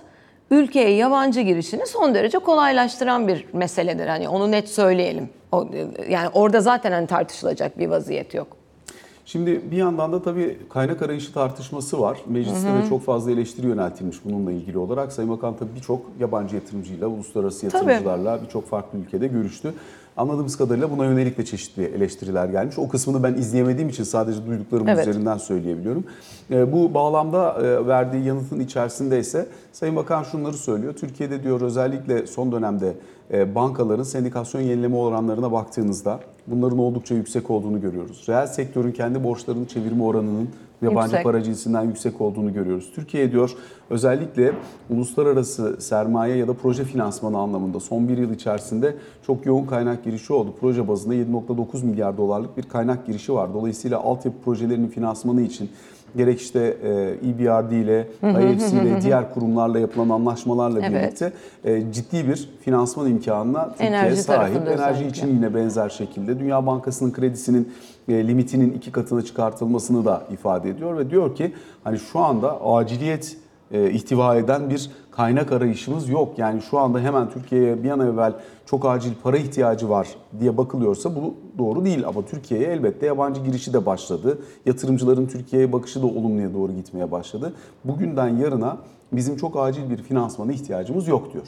[0.50, 4.06] ülkeye yabancı girişini son derece kolaylaştıran bir meseledir.
[4.06, 5.28] Hani onu net söyleyelim.
[5.52, 8.46] O, e, yani orada zaten hani tartışılacak bir vaziyet yok.
[9.28, 12.18] Şimdi bir yandan da tabii kaynak arayışı tartışması var.
[12.26, 15.12] Mecliste de çok fazla eleştiri yöneltilmiş bununla ilgili olarak.
[15.12, 19.74] Sayın Bakan tabii birçok yabancı yatırımcıyla, uluslararası yatırımcılarla birçok farklı ülkede görüştü.
[20.18, 22.78] Anladığımız kadarıyla buna yönelik de çeşitli eleştiriler gelmiş.
[22.78, 25.08] O kısmını ben izleyemediğim için sadece duyduklarım Evet.
[25.08, 26.04] üzerinden söyleyebiliyorum.
[26.50, 30.94] Ee, Bu bağlamda e, verdiği yanıtın içerisinde ise Sayın Bakan şunları söylüyor.
[30.94, 32.92] Türkiye'de diyor özellikle son dönemde
[33.32, 38.24] e, bankaların sendikasyon yenileme oranlarına baktığınızda bunların oldukça yüksek olduğunu görüyoruz.
[38.28, 40.48] Reel sektörün kendi borçlarını çevirme oranının
[40.82, 41.24] yabancı Yüksek.
[41.24, 42.92] para cinsinden yüksek olduğunu görüyoruz.
[42.94, 43.50] Türkiye diyor
[43.90, 44.52] özellikle
[44.90, 50.32] uluslararası sermaye ya da proje finansmanı anlamında son bir yıl içerisinde çok yoğun kaynak girişi
[50.32, 50.54] oldu.
[50.60, 53.54] Proje bazında 7.9 milyar dolarlık bir kaynak girişi var.
[53.54, 55.70] Dolayısıyla altyapı projelerinin finansmanı için
[56.16, 56.90] gerek işte e,
[57.28, 60.92] EBRD ile, IFC ile, diğer kurumlarla yapılan anlaşmalarla Evet.
[60.92, 61.32] birlikte
[61.64, 64.56] e, ciddi bir finansman imkanına Türkiye Enerji sahip.
[64.56, 65.08] Enerji özellikle.
[65.08, 67.72] için yine benzer şekilde Dünya Bankası'nın kredisinin
[68.08, 71.52] e, limitinin iki katına çıkartılmasını da ifade ediyor ve diyor ki
[71.84, 73.36] hani şu anda aciliyet
[73.72, 76.38] e, ihtiva eden bir kaynak arayışımız yok.
[76.38, 78.32] Yani şu anda hemen Türkiye'ye bir an evvel
[78.66, 80.08] çok acil para ihtiyacı var
[80.40, 82.06] diye bakılıyorsa bu doğru değil.
[82.06, 84.38] Ama Türkiye'ye elbette yabancı girişi de başladı.
[84.66, 87.52] Yatırımcıların Türkiye'ye bakışı da olumluya doğru gitmeye başladı.
[87.84, 88.76] Bugünden yarına
[89.12, 91.46] bizim çok acil bir finansmana ihtiyacımız yok diyor.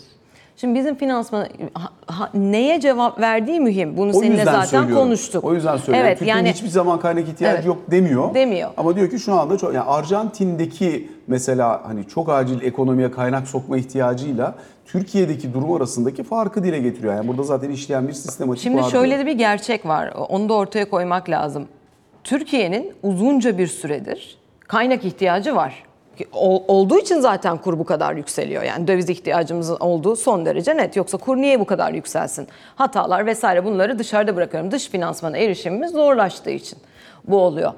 [0.61, 3.97] Şimdi bizim finansman ha- ha- neye cevap verdiği mühim.
[3.97, 5.05] Bunu O seninle zaten söylüyorum.
[5.05, 5.45] konuştuk.
[5.45, 6.07] O yüzden söylüyorum.
[6.07, 7.67] Evet Türkiye'nin yani hiçbir zaman kaynak ihtiyacı Evet.
[7.67, 8.35] yok demiyor.
[8.35, 8.71] Demiyor.
[8.77, 13.77] Ama diyor ki şu anda çok yani Arjantin'deki mesela hani çok acil ekonomiye kaynak sokma
[13.77, 14.55] ihtiyacıyla
[14.87, 17.15] Türkiye'deki durum arasındaki farkı dile getiriyor.
[17.15, 20.13] Yani burada zaten işleyen bir sistematik Şimdi var şöyle de bir gerçek var.
[20.29, 21.69] Onu da ortaya koymak lazım.
[22.25, 25.85] Türkiye'nin uzunca bir süredir kaynak ihtiyacı var.
[26.33, 28.63] Ol- olduğu için zaten kur bu kadar yükseliyor.
[28.63, 30.97] Yani döviz ihtiyacımızın olduğu son derece net.
[30.97, 32.49] Yoksa kur niye bu kadar yükselsin?
[32.77, 34.71] Hatalar vesaire bunları dışarıda bırakıyorum.
[34.71, 36.79] Dış finansmana erişimimiz zorlaştığı için
[37.29, 37.73] bu oluyor.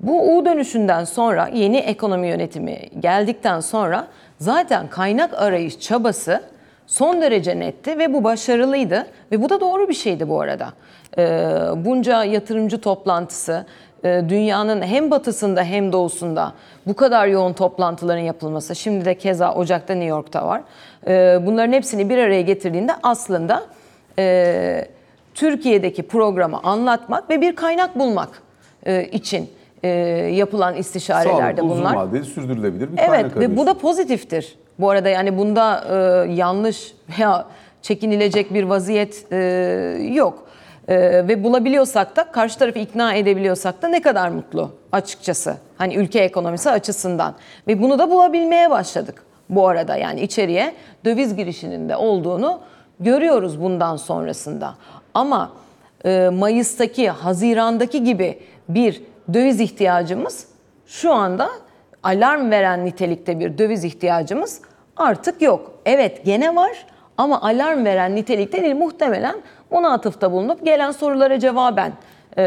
[0.00, 4.06] Bu U dönüşünden sonra yeni ekonomi yönetimi geldikten sonra
[4.38, 6.42] zaten kaynak arayış çabası
[6.86, 10.72] son derece netti ve bu başarılıydı ve bu da doğru bir şeydi bu arada.
[11.18, 13.66] Ee, bunca yatırımcı toplantısı,
[14.04, 16.52] dünyanın hem batısında hem doğusunda
[16.86, 20.62] bu kadar yoğun toplantıların yapılması, şimdi de keza Ocak'ta New York'ta var.
[21.06, 23.62] Ee, bunların hepsini bir araya getirdiğinde aslında
[24.18, 24.88] e,
[25.34, 28.28] Türkiye'deki programı anlatmak ve bir kaynak bulmak
[28.86, 29.50] e, için
[29.82, 29.88] e,
[30.32, 31.94] yapılan istişarelerde Sağlıklı, uzun bunlar.
[31.94, 34.56] vadeli sürdürülebilir bir Evet kaynak ve bu da pozitiftir.
[34.78, 37.46] Bu arada yani bunda e, yanlış veya
[37.82, 39.36] çekinilecek bir vaziyet e,
[40.12, 40.45] yok.
[40.88, 45.56] E, ve bulabiliyorsak da karşı tarafı ikna edebiliyorsak da ne kadar mutlu açıkçası.
[45.78, 47.34] Hani ülke ekonomisi açısından.
[47.68, 49.96] Ve bunu da bulabilmeye başladık bu arada.
[49.96, 52.60] Yani içeriye döviz girişinin de olduğunu
[53.00, 54.74] görüyoruz bundan sonrasında.
[55.14, 55.52] Ama
[56.04, 59.02] e, Mayıs'taki, Haziran'daki gibi bir
[59.34, 60.46] döviz ihtiyacımız
[60.86, 61.48] şu anda
[62.02, 64.60] alarm veren nitelikte bir döviz ihtiyacımız
[64.96, 65.72] artık yok.
[65.84, 66.86] Evet gene var
[67.18, 69.36] ama alarm veren nitelikte değil muhtemelen
[69.70, 71.92] ona atıfta bulunup gelen sorulara cevaben
[72.38, 72.44] eee,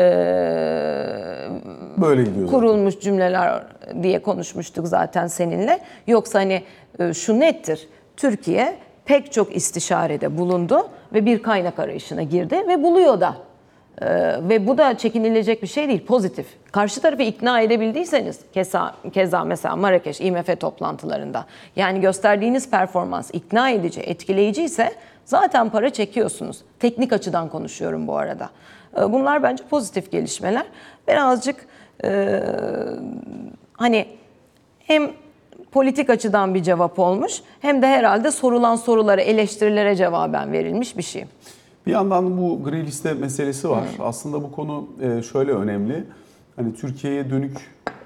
[1.98, 2.36] Böyle gidiyor.
[2.48, 2.60] zaten.
[2.60, 3.64] kurulmuş cümleler
[4.04, 5.80] diye konuşmuştuk zaten seninle.
[6.08, 6.64] Yoksa hani
[7.00, 7.88] e, şu nettir.
[8.18, 13.36] Türkiye pek çok istişarede bulundu ve bir kaynak arayışına girdi ve buluyor da.
[14.02, 14.06] Ee,
[14.50, 16.46] ve bu da çekinilecek bir şey değil, pozitif.
[16.72, 24.02] Karşı tarafı ikna edebildiyseniz, keza, keza mesela Marrakeş IMF toplantılarında, yani gösterdiğiniz performans ikna edici,
[24.02, 24.92] etkileyici ise
[25.30, 26.58] zaten para çekiyorsunuz.
[26.80, 28.50] Teknik açıdan konuşuyorum bu arada.
[28.98, 30.66] Ee, bunlar bence pozitif gelişmeler.
[31.08, 31.56] Birazcık
[32.04, 32.44] e,
[33.74, 34.06] hani
[34.80, 35.12] hem
[35.72, 41.26] politik açıdan bir cevap olmuş hem de herhalde sorulan sorulara, eleştirilere cevaben verilmiş bir şey.
[41.86, 43.84] Bir yandan bu gri liste meselesi var.
[44.00, 46.04] Aslında bu konu e, şöyle önemli.
[46.56, 47.58] Hani Türkiye'ye dönük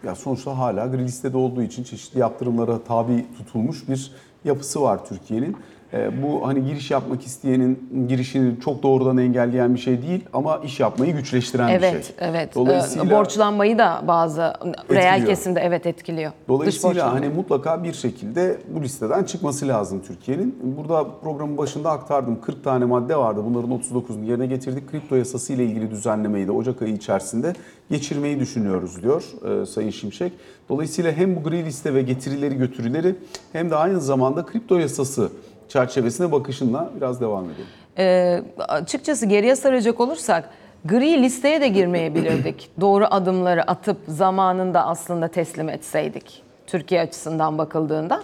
[0.06, 4.12] ya sonuçta hala gri listede olduğu için çeşitli yaptırımlara tabi tutulmuş bir
[4.46, 5.58] yapısı var Türkiye'nin.
[5.94, 10.80] E, Bu hani giriş yapmak isteyenin girişini çok doğrudan engelleyen bir şey değil ama iş
[10.80, 11.90] yapmayı güçleştiren bir şey.
[11.90, 12.56] Evet, evet.
[12.56, 14.42] Dolayısıyla Ee, Borçlanmayı da bazı
[14.90, 15.28] reel Etkiliyor.
[15.28, 16.32] kesimde evet etkiliyor.
[16.48, 20.60] Dolayısıyla hani mutlaka bir şekilde bu listeden çıkması lazım Türkiye'nin.
[20.78, 23.42] Burada programın başında aktardım 40 tane madde vardı.
[23.46, 24.92] Bunların 39'unu yerine getirdik.
[24.92, 27.54] Kripto yasası ile ilgili düzenlemeyi de Ocak ayı içerisinde
[27.90, 29.24] geçirmeyi düşünüyoruz diyor
[29.62, 30.34] e, Sayın Şimşek.
[30.70, 33.16] Dolayısıyla hem bu gri liste ve getirileri götürüleri
[33.54, 35.30] hem de aynı zamanda kripto yasası
[35.74, 37.66] çerçevesine bakışınla biraz devam edelim.
[37.98, 40.50] Ee, açıkçası geriye saracak olursak
[40.86, 42.70] gri listeye de girmeyebilirdik.
[42.82, 48.24] Doğru adımları atıp zamanında aslında teslim etseydik Türkiye açısından bakıldığında.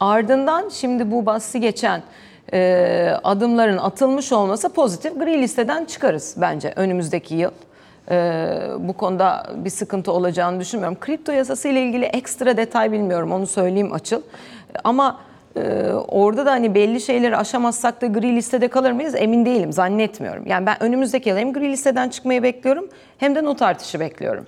[0.00, 2.02] Ardından şimdi bu bahsi geçen
[2.52, 5.18] e, adımların atılmış olması pozitif.
[5.18, 7.50] Gri listeden çıkarız bence önümüzdeki yıl.
[8.10, 8.46] E,
[8.78, 10.98] bu konuda bir sıkıntı olacağını düşünmüyorum.
[11.00, 14.22] Kripto yasası ile ilgili ekstra detay bilmiyorum onu söyleyeyim açıl.
[14.84, 19.72] Ama ee, orada da hani belli şeyleri aşamazsak da gri listede kalır mıyız emin değilim
[19.72, 20.46] zannetmiyorum.
[20.46, 24.46] Yani ben önümüzdeki yıl hem gri listeden çıkmayı bekliyorum hem de not artışı bekliyorum.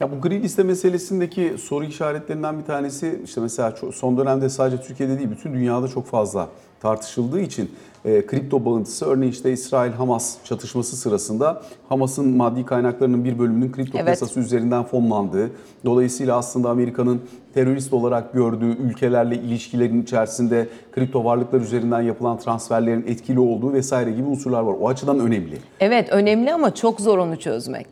[0.00, 5.18] Ya bu gri liste meselesindeki soru işaretlerinden bir tanesi işte mesela son dönemde sadece Türkiye'de
[5.18, 6.48] değil bütün dünyada çok fazla
[6.88, 7.70] tartışıldığı için
[8.04, 14.06] e, kripto bağıntısı örneğin işte İsrail-Hamas çatışması sırasında Hamas'ın maddi kaynaklarının bir bölümünün kripto Evet.
[14.06, 15.50] piyasası üzerinden fonlandığı
[15.84, 17.22] dolayısıyla aslında Amerika'nın
[17.54, 24.26] terörist olarak gördüğü ülkelerle ilişkilerin içerisinde kripto varlıklar üzerinden yapılan transferlerin etkili olduğu vesaire gibi
[24.28, 24.74] unsurlar var.
[24.80, 25.58] O açıdan önemli.
[25.80, 27.86] Evet önemli ama çok zor onu çözmek.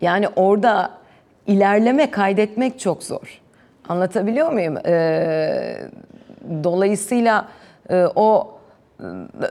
[0.00, 0.90] Yani orada
[1.46, 3.40] ilerleme kaydetmek çok zor.
[3.88, 4.76] Anlatabiliyor muyum?
[4.86, 5.76] Ee,
[6.64, 7.48] dolayısıyla
[8.16, 8.48] o
[9.00, 9.04] e,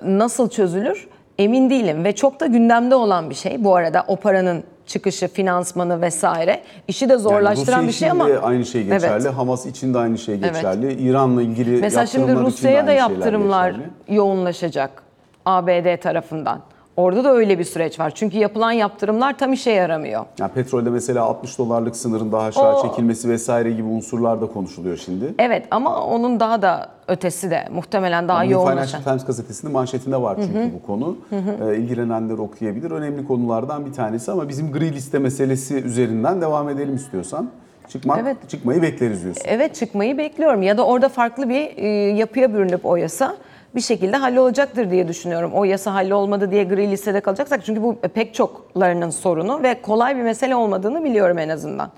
[0.04, 1.08] nasıl çözülür
[1.40, 3.64] emin değilim ve çok da gündemde olan bir şey.
[3.64, 8.66] Bu arada o paranın çıkışı, finansmanı vesaire işi de zorlaştıran yani bir şey ama aynı
[8.66, 9.24] şey geçerli.
[9.24, 9.34] Evet.
[9.38, 10.54] Hamas için de aynı şey Evet.
[10.56, 10.94] geçerli.
[10.94, 13.76] İran'la ilgili Mesela şimdi Rusya'ya da yaptırımlar
[14.08, 15.04] yoğunlaşacak
[15.46, 16.60] ABD tarafından.
[16.98, 18.12] Orada da öyle bir süreç var.
[18.16, 20.26] Çünkü yapılan yaptırımlar tam işe yaramıyor.
[20.40, 24.98] Yani petrolde mesela 60 dolarlık sınırın daha aşağı O- çekilmesi vesaire gibi unsurlar da konuşuluyor
[24.98, 25.34] şimdi.
[25.40, 28.86] Evet ama onun daha da ötesi de muhtemelen daha Bugün yoğunlaşan.
[28.86, 31.18] Financial Times gazetesinin manşetinde var çünkü bu konu.
[31.32, 32.92] Ee, ilgilenenler okuyabilir.
[32.92, 37.50] Önemli konulardan bir tanesi ama bizim gri liste meselesi üzerinden devam edelim istiyorsan.
[37.90, 38.38] Çıkmak, Evet.
[38.50, 39.44] çıkmayı bekleriz diyorsun.
[39.46, 41.88] Evet çıkmayı bekliyorum ya da orada farklı bir e,
[42.18, 43.36] yapıya bürünüp o yasa
[43.76, 45.52] bir şekilde hallolacaktır diye düşünüyorum.
[45.54, 50.22] O yasa hallolmadı diye gri listede kalacaksak çünkü bu pek çoklarının sorunu ve kolay bir
[50.22, 51.90] mesele olmadığını biliyorum en azından.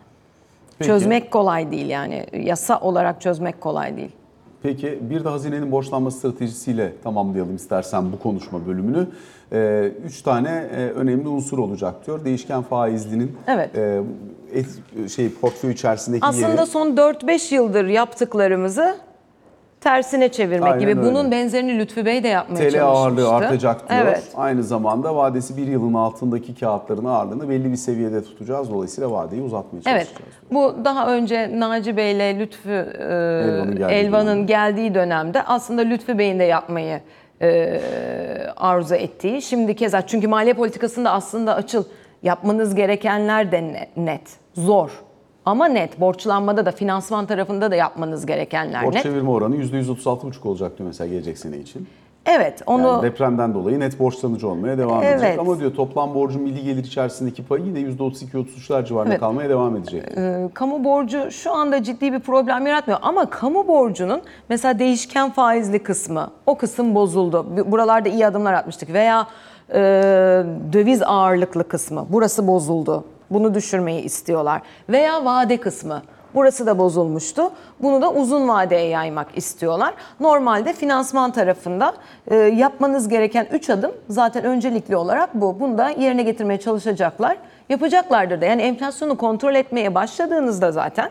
[0.79, 0.87] Peki.
[0.87, 4.11] Çözmek kolay değil yani yasa olarak çözmek kolay değil.
[4.63, 9.07] Peki bir de hazinenin borçlanma stratejisiyle tamamlayalım istersen bu konuşma bölümünü.
[9.53, 12.25] Ee, üç tane e, önemli unsur olacak diyor.
[12.25, 13.75] Değişken faizlinin Evet.
[13.77, 14.01] e,
[14.53, 16.65] et- şey portföy içerisindeki Aslında yeri.
[16.65, 18.95] son 4-5 yıldır yaptıklarımızı
[19.81, 20.89] tersine çevirmek Aynen gibi.
[20.99, 21.01] öyle.
[21.01, 22.85] Bunun benzerini Lütfü Bey de yapmaya TL çalışmıştı.
[22.85, 24.01] ağırlığı artacak diyor.
[24.03, 24.23] Evet.
[24.35, 28.71] Aynı zamanda vadesi bir yılın altındaki kağıtların ağırlığını belli bir seviyede tutacağız.
[28.71, 30.07] Dolayısıyla vadeyi uzatmaya Evet.
[30.07, 30.33] çalışacağız.
[30.51, 34.45] Bu daha önce Naci Bey ile Lütfü e, Elvan'ın geldiği Elvan'ın dönemde.
[34.53, 36.99] geldiği dönemde aslında Lütfü Bey'in de yapmayı
[37.41, 37.79] e,
[38.57, 39.41] arzu ettiği.
[39.41, 41.83] Şimdi keza çünkü maliye politikasında aslında açıl
[42.23, 44.21] yapmanız gerekenler de ne- net,
[44.53, 44.91] zor.
[45.47, 45.99] Ama net.
[45.99, 49.03] Borçlanmada da finansman tarafında da yapmanız gerekenler Borç net.
[49.03, 51.87] çevirme oranı %136,5 olacak diyor mesela gelecek sene için.
[52.25, 55.21] Evet, onu Yani depremden dolayı net borçlanıcı olmaya devam Evet.
[55.21, 55.39] edecek.
[55.39, 59.19] Ama diyor toplam borcun milli gelir içerisindeki payı yine %32-33'ler civarında Evet.
[59.19, 60.03] kalmaya devam edecek.
[60.17, 62.99] e, kamu borcu şu anda ciddi bir problem yaratmıyor.
[63.01, 67.45] Ama kamu borcunun mesela değişken faizli kısmı, o kısım bozuldu.
[67.57, 68.93] Bu- Buralarda iyi adımlar atmıştık.
[68.93, 69.27] Veya
[69.73, 69.79] e,
[70.73, 73.03] döviz ağırlıklı kısmı, burası bozuldu.
[73.31, 74.61] Bunu düşürmeyi istiyorlar.
[74.89, 76.01] Veya vade kısmı.
[76.35, 77.51] Burası da bozulmuştu.
[77.81, 79.93] Bunu da uzun vadeye yaymak istiyorlar.
[80.19, 81.93] Normalde finansman tarafında
[82.27, 85.59] e, yapmanız gereken 3 adım zaten öncelikli olarak bu.
[85.59, 87.37] Bunu da yerine getirmeye çalışacaklar.
[87.69, 88.45] Yapacaklardır da.
[88.45, 91.09] Yani enflasyonu kontrol etmeye başladığınızda zaten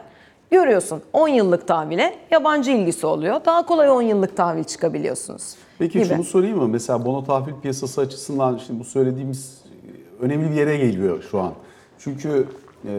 [0.51, 3.41] görüyorsun 10 yıllık tahvile yabancı ilgisi oluyor.
[3.45, 5.55] Daha kolay 10 yıllık tahvil çıkabiliyorsunuz.
[5.79, 6.05] Peki gibi.
[6.05, 6.69] şunu sorayım mı?
[6.69, 9.63] Mesela bono tahvil piyasası açısından şimdi bu söylediğimiz
[10.21, 11.53] önemli bir yere geliyor şu an.
[11.99, 12.47] Çünkü
[12.85, 12.91] e,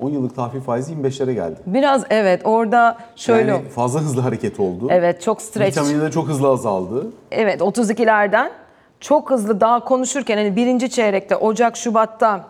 [0.00, 1.56] 10 yıllık tahvil faizi 25'lere geldi.
[1.66, 4.88] Biraz evet orada şöyle Yani fazla hızlı hareket oldu.
[4.90, 5.76] evet çok stretch.
[5.78, 7.06] Vitamini de çok hızlı azaldı.
[7.30, 8.50] Evet 32'lerden
[9.00, 12.44] çok hızlı daha konuşurken hani birinci çeyrekte Ocak Şubat'ta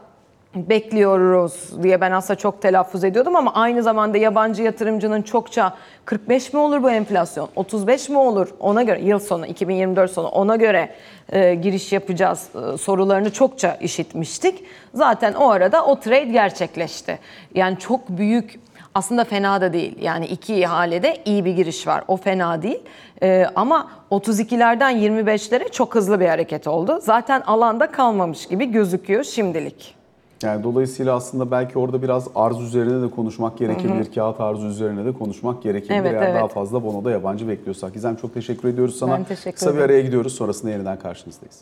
[0.54, 6.60] bekliyoruz diye ben aslında çok telaffuz ediyordum ama aynı zamanda yabancı yatırımcının çokça 45 mi
[6.60, 10.90] olur bu enflasyon 35 mi olur ona göre yıl sonu 2024 sonu ona göre
[11.32, 14.64] e, giriş yapacağız e, sorularını çokça işitmiştik.
[14.94, 17.18] Zaten o arada o trade gerçekleşti.
[17.54, 18.60] Yani çok büyük
[18.94, 19.98] aslında fena da değil.
[20.00, 22.04] Yani iki ihalede iyi bir giriş var.
[22.08, 22.82] O fena değil.
[23.22, 26.98] Ee, ama 32'lerden 25'lere çok hızlı bir hareket oldu.
[27.02, 29.99] Zaten alanda kalmamış gibi gözüküyor şimdilik.
[30.42, 34.12] Yani dolayısıyla aslında belki orada biraz arz üzerine de konuşmak gerekebilir.
[34.14, 36.00] Kağıt arzı üzerine de konuşmak gerekebilir.
[36.00, 36.34] Evet, Eğer evet.
[36.34, 37.94] daha fazla bonoda yabancı bekliyorsak.
[37.94, 39.12] Gizem çok teşekkür ediyoruz sana.
[39.12, 39.84] Ben teşekkür Kısa bir ederim.
[39.90, 40.34] araya gidiyoruz.
[40.34, 41.60] Sonrasında yeniden karşınızdayız.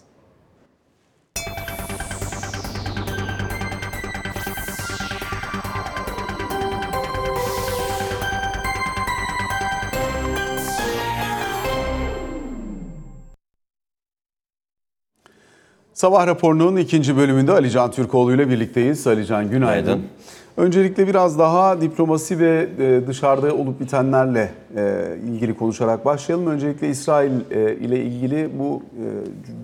[15.99, 19.07] Sabah raporunun ikinci bölümünde Ali Can Türkoğlu ile birlikteyiz.
[19.07, 19.85] Ali Can günaydın.
[19.85, 20.05] Günaydın.
[20.57, 26.47] Öncelikle biraz daha diplomasi ve e, dışarıda olup bitenlerle e, ilgili konuşarak başlayalım.
[26.47, 28.83] Öncelikle İsrail e, ile ilgili bu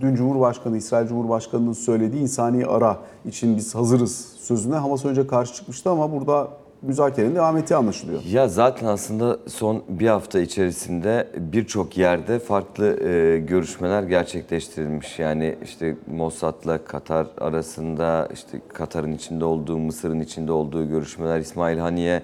[0.01, 5.90] dün Cumhurbaşkanı, İsrail Cumhurbaşkanı'nın söylediği insani ara için biz hazırız sözüne Hamas önce karşı çıkmıştı
[5.90, 6.49] ama burada
[6.87, 8.23] müzakerenin devam ettiği anlaşılıyor.
[8.23, 15.18] Ya zaten aslında son bir hafta içerisinde birçok yerde farklı e, görüşmeler gerçekleştirilmiş.
[15.18, 21.40] Yani işte Mossad'la Katar arasında işte Katar'ın içinde olduğu, Mısır'ın içinde olduğu görüşmeler.
[21.40, 22.23] İsmail Haniye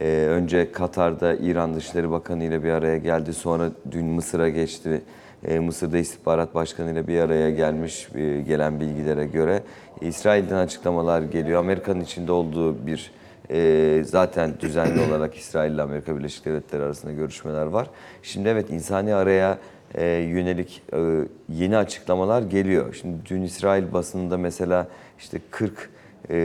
[0.00, 3.34] e, önce Katar'da İran Dışişleri Bakanı ile bir araya geldi.
[3.34, 5.02] Sonra dün Mısır'a geçti.
[5.44, 9.62] E, Mısır'da istihbarat başkanı ile bir araya gelmiş e, gelen bilgilere göre.
[10.00, 11.60] İsrail'den açıklamalar geliyor.
[11.60, 13.10] Amerika'nın içinde olduğu bir
[13.50, 17.90] e, zaten düzenli olarak İsrail ile Amerika Birleşik Devletleri arasında görüşmeler var.
[18.22, 19.58] Şimdi evet insani araya
[19.94, 20.98] e, yönelik e,
[21.48, 22.94] yeni açıklamalar geliyor.
[23.00, 25.90] Şimdi dün İsrail basınında mesela işte 40
[26.30, 26.36] e,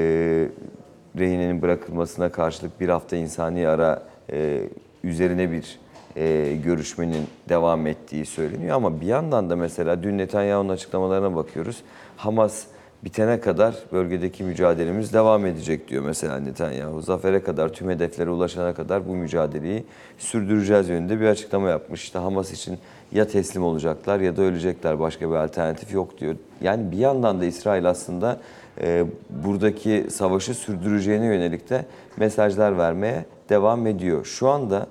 [1.17, 4.61] rehinenin bırakılmasına karşılık bir hafta insani ara e,
[5.03, 5.79] üzerine bir
[6.17, 8.75] e, görüşmenin devam ettiği söyleniyor.
[8.75, 11.81] Ama bir yandan da mesela dün Netanyahu'nun açıklamalarına bakıyoruz.
[12.17, 12.63] Hamas
[13.05, 17.01] bitene kadar bölgedeki mücadelemiz devam edecek diyor mesela Netanyahu.
[17.01, 19.83] Zafere kadar, tüm hedeflere ulaşana kadar bu mücadeleyi
[20.17, 22.03] sürdüreceğiz yönünde bir açıklama yapmış.
[22.03, 22.77] İşte Hamas için
[23.11, 24.99] ya teslim olacaklar ya da ölecekler.
[24.99, 26.35] Başka bir alternatif yok diyor.
[26.61, 28.37] Yani bir yandan da İsrail aslında
[28.81, 31.85] e, buradaki savaşı sürdüreceğine yönelik de
[32.17, 34.25] mesajlar vermeye devam ediyor.
[34.25, 34.87] Şu anda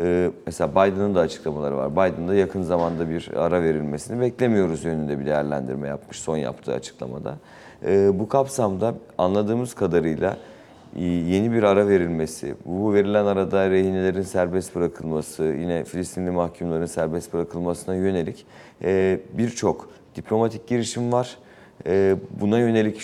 [0.00, 1.92] ee, mesela Biden'ın da açıklamaları var.
[1.92, 7.34] Biden'da yakın zamanda bir ara verilmesini beklemiyoruz yönünde bir değerlendirme yapmış son yaptığı açıklamada.
[7.86, 10.36] Ee, bu kapsamda anladığımız kadarıyla
[10.96, 17.94] yeni bir ara verilmesi, bu verilen arada rehinelerin serbest bırakılması, yine Filistinli mahkumların serbest bırakılmasına
[17.94, 18.46] yönelik
[18.82, 21.38] e, birçok diplomatik girişim var.
[21.86, 23.02] E, Buna yönelik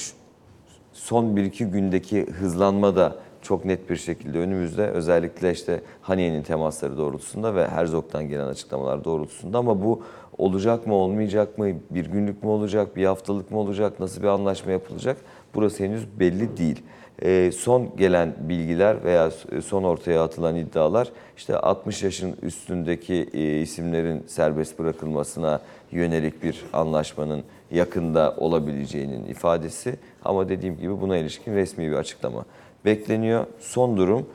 [0.93, 4.87] son 1-2 gündeki hızlanma da çok net bir şekilde önümüzde.
[4.87, 10.03] Özellikle işte Haniye'nin temasları doğrultusunda ve Herzog'dan gelen açıklamalar doğrultusunda ama bu
[10.39, 14.73] olacak mı olmayacak mı, bir günlük mü olacak, bir haftalık mı olacak, nasıl bir anlaşma
[14.73, 15.17] yapılacak
[15.55, 16.83] burası henüz belli değil.
[17.23, 19.31] Ee, son gelen bilgiler veya
[19.65, 25.61] son ortaya atılan iddialar işte 60 yaşın üstündeki e, isimlerin serbest bırakılmasına
[25.93, 32.45] yönelik bir anlaşmanın yakında olabileceğinin ifadesi ama dediğim gibi buna ilişkin resmi bir açıklama
[32.89, 33.47] bekleniyor.
[33.61, 34.27] Son durum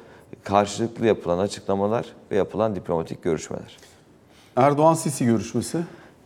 [0.44, 3.78] karşılıklı yapılan açıklamalar ve yapılan diplomatik görüşmeler.
[4.56, 5.78] Erdoğan-Sisi görüşmesi.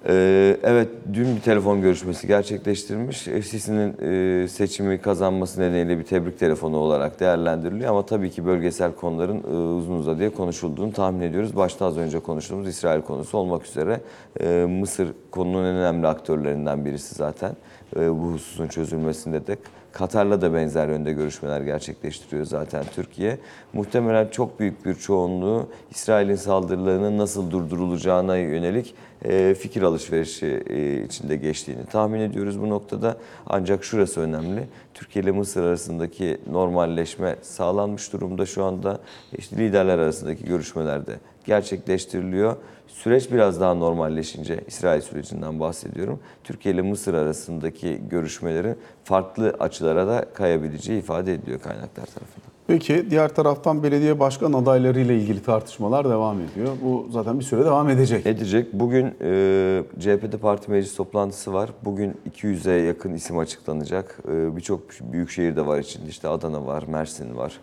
[0.07, 3.27] Ee, evet, dün bir telefon görüşmesi gerçekleştirilmiş.
[3.27, 7.89] E, Sisi'nin e, seçimi kazanması nedeniyle bir tebrik telefonu olarak değerlendiriliyor.
[7.89, 11.55] Ama tabii ki bölgesel konuların e, uzun uzadıya konuşulduğunu tahmin ediyoruz.
[11.55, 14.01] Başta az önce konuştuğumuz İsrail konusu olmak üzere
[14.41, 17.55] e, Mısır konunun en önemli aktörlerinden birisi zaten.
[17.95, 19.57] E, bu hususun çözülmesinde de
[19.97, 23.37] Katar'la da benzer yönde görüşmeler gerçekleştiriyor zaten Türkiye.
[23.73, 31.35] Muhtemelen çok büyük bir çoğunluğu İsrail'in saldırılarının nasıl durdurulacağına yönelik e, fikir alışverişi e, içinde
[31.35, 33.17] geçtiğini tahmin ediyoruz bu noktada.
[33.47, 34.63] Ancak şurası önemli.
[34.93, 38.99] Türkiye ile Mısır arasındaki normalleşme sağlanmış durumda şu anda.
[39.37, 42.55] İşte liderler arasındaki görüşmelerde gerçekleştiriliyor.
[42.87, 46.19] Süreç biraz daha normalleşince, İsrail sürecinden bahsediyorum.
[46.43, 52.47] Türkiye ile Mısır arasındaki görüşmelerin farklı açılara da kayabileceği ifade ediliyor kaynaklar tarafından.
[52.67, 56.69] Peki diğer taraftan belediye başkan adayları ile ilgili tartışmalar devam ediyor.
[56.83, 58.25] Bu zaten bir süre devam edecek.
[58.25, 58.73] Edecek.
[58.73, 61.69] Bugün e, CHP'de parti meclis toplantısı var.
[61.85, 64.19] Bugün 200'e yakın isim açıklanacak.
[64.31, 66.09] E, Birçok büyük şehirde var içinde.
[66.09, 67.53] İşte Adana var, Mersin var,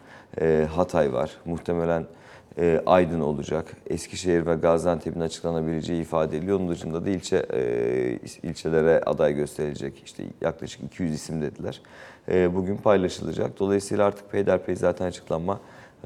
[0.41, 1.31] e, Hatay var.
[1.45, 2.05] Muhtemelen
[2.59, 3.77] e, Aydın olacak.
[3.87, 6.61] Eskişehir ve Gaziantep'in açıklanabileceği ifade ediliyor.
[6.61, 10.03] Onun dışında da ilçe e, ilçelere aday gösterilecek.
[10.05, 11.81] İşte yaklaşık 200 isim dediler.
[12.29, 13.59] E, bugün paylaşılacak.
[13.59, 15.61] Dolayısıyla artık peyderpey zaten açıklanma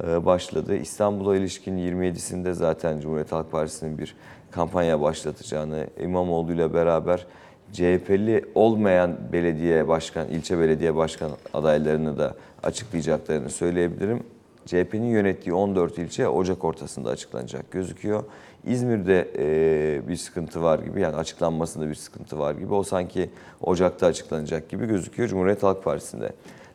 [0.07, 0.77] e, başladı.
[0.77, 4.15] İstanbul'a ilişkin 27'sinde zaten Cumhuriyet Halk Partisi'nin bir
[4.51, 7.27] kampanya başlatacağını, İmamoğlu ile beraber
[7.73, 14.23] CHP'li olmayan belediye başkan, ilçe belediye başkan adaylarını da açıklayacaklarını söyleyebilirim.
[14.69, 18.25] CHP'nin yönettiği 14 ilçe Ocak ortasında açıklanacak gözüküyor.
[18.67, 22.75] İzmir'de e, bir sıkıntı var gibi yani açıklanmasında bir sıkıntı var gibi.
[22.75, 26.33] O sanki Ocak'ta açıklanacak gibi gözüküyor Cumhuriyet Halk Partisi'nde.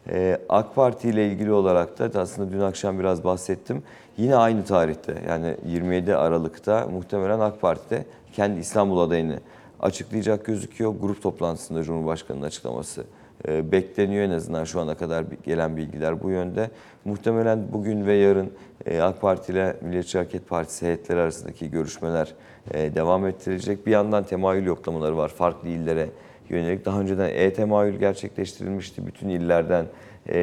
[0.09, 3.83] Ee, AK Parti ile ilgili olarak da aslında dün akşam biraz bahsettim.
[4.17, 9.39] Yine aynı tarihte yani 27 Aralık'ta muhtemelen AK Parti'de kendi İstanbul adayını
[9.79, 10.93] açıklayacak gözüküyor.
[11.01, 13.05] Grup toplantısında Cumhurbaşkanı'nın açıklaması e,
[13.47, 16.69] bekleniyor en azından şu ana kadar gelen bilgiler bu yönde.
[17.05, 18.51] Muhtemelen bugün ve yarın
[18.85, 22.33] e, AK Parti ile Milliyetçi Hareket Partisi heyetleri arasındaki görüşmeler
[22.71, 23.85] e, devam ettirilecek.
[23.85, 26.09] Bir yandan temayül yoklamaları var farklı illere
[26.49, 29.07] yönelik daha önceden e-temayül gerçekleştirilmişti.
[29.07, 29.85] Bütün illerden
[30.29, 30.39] e,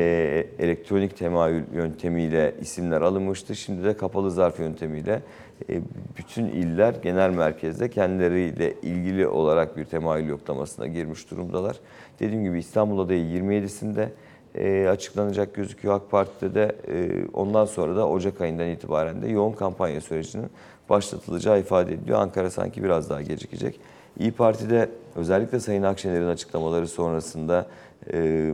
[0.58, 3.56] elektronik temayül yöntemiyle isimler alınmıştı.
[3.56, 5.22] Şimdi de kapalı zarf yöntemiyle
[5.70, 5.80] e,
[6.18, 11.76] bütün iller genel merkezde kendileriyle ilgili olarak bir temayül yoklamasına girmiş durumdalar.
[12.20, 14.08] Dediğim gibi İstanbul adayı 27'sinde
[14.54, 19.52] e, açıklanacak gözüküyor AK Parti'de de e, ondan sonra da Ocak ayından itibaren de yoğun
[19.52, 20.50] kampanya sürecinin
[20.88, 22.18] başlatılacağı ifade ediliyor.
[22.18, 23.80] Ankara sanki biraz daha gecikecek.
[24.18, 27.66] İyi Parti'de özellikle Sayın Akşener'in açıklamaları sonrasında
[28.12, 28.50] e,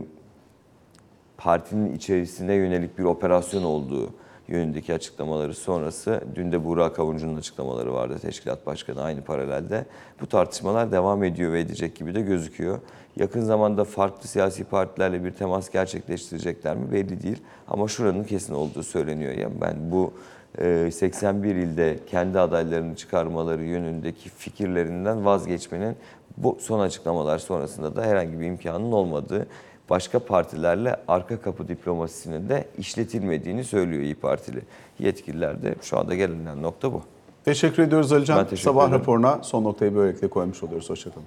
[1.37, 4.09] partinin içerisine yönelik bir operasyon olduğu
[4.47, 9.85] yönündeki açıklamaları sonrası dün de Burak Avuncu'nun açıklamaları vardı teşkilat başkanı aynı paralelde.
[10.21, 12.79] Bu tartışmalar devam ediyor ve edecek gibi de gözüküyor.
[13.15, 17.41] Yakın zamanda farklı siyasi partilerle bir temas gerçekleştirecekler mi belli değil.
[17.67, 19.33] Ama şuranın kesin olduğu söyleniyor.
[19.33, 20.13] Yani ben bu
[20.59, 25.95] e, 81 ilde kendi adaylarını çıkarmaları yönündeki fikirlerinden vazgeçmenin
[26.37, 29.47] bu son açıklamalar sonrasında da herhangi bir imkanın olmadığı
[29.89, 34.61] başka partilerle arka kapı diplomasisinin de işletilmediğini söylüyor İyi Partili
[34.99, 35.75] yetkililer de.
[35.81, 37.01] Şu anda gelinen nokta bu.
[37.45, 38.43] Teşekkür ediyoruz Alican.
[38.43, 38.99] Teşekkür Sabah ederim.
[39.01, 40.89] raporuna son noktayı böylelikle koymuş oluyoruz.
[40.89, 41.25] Hoşçakalın.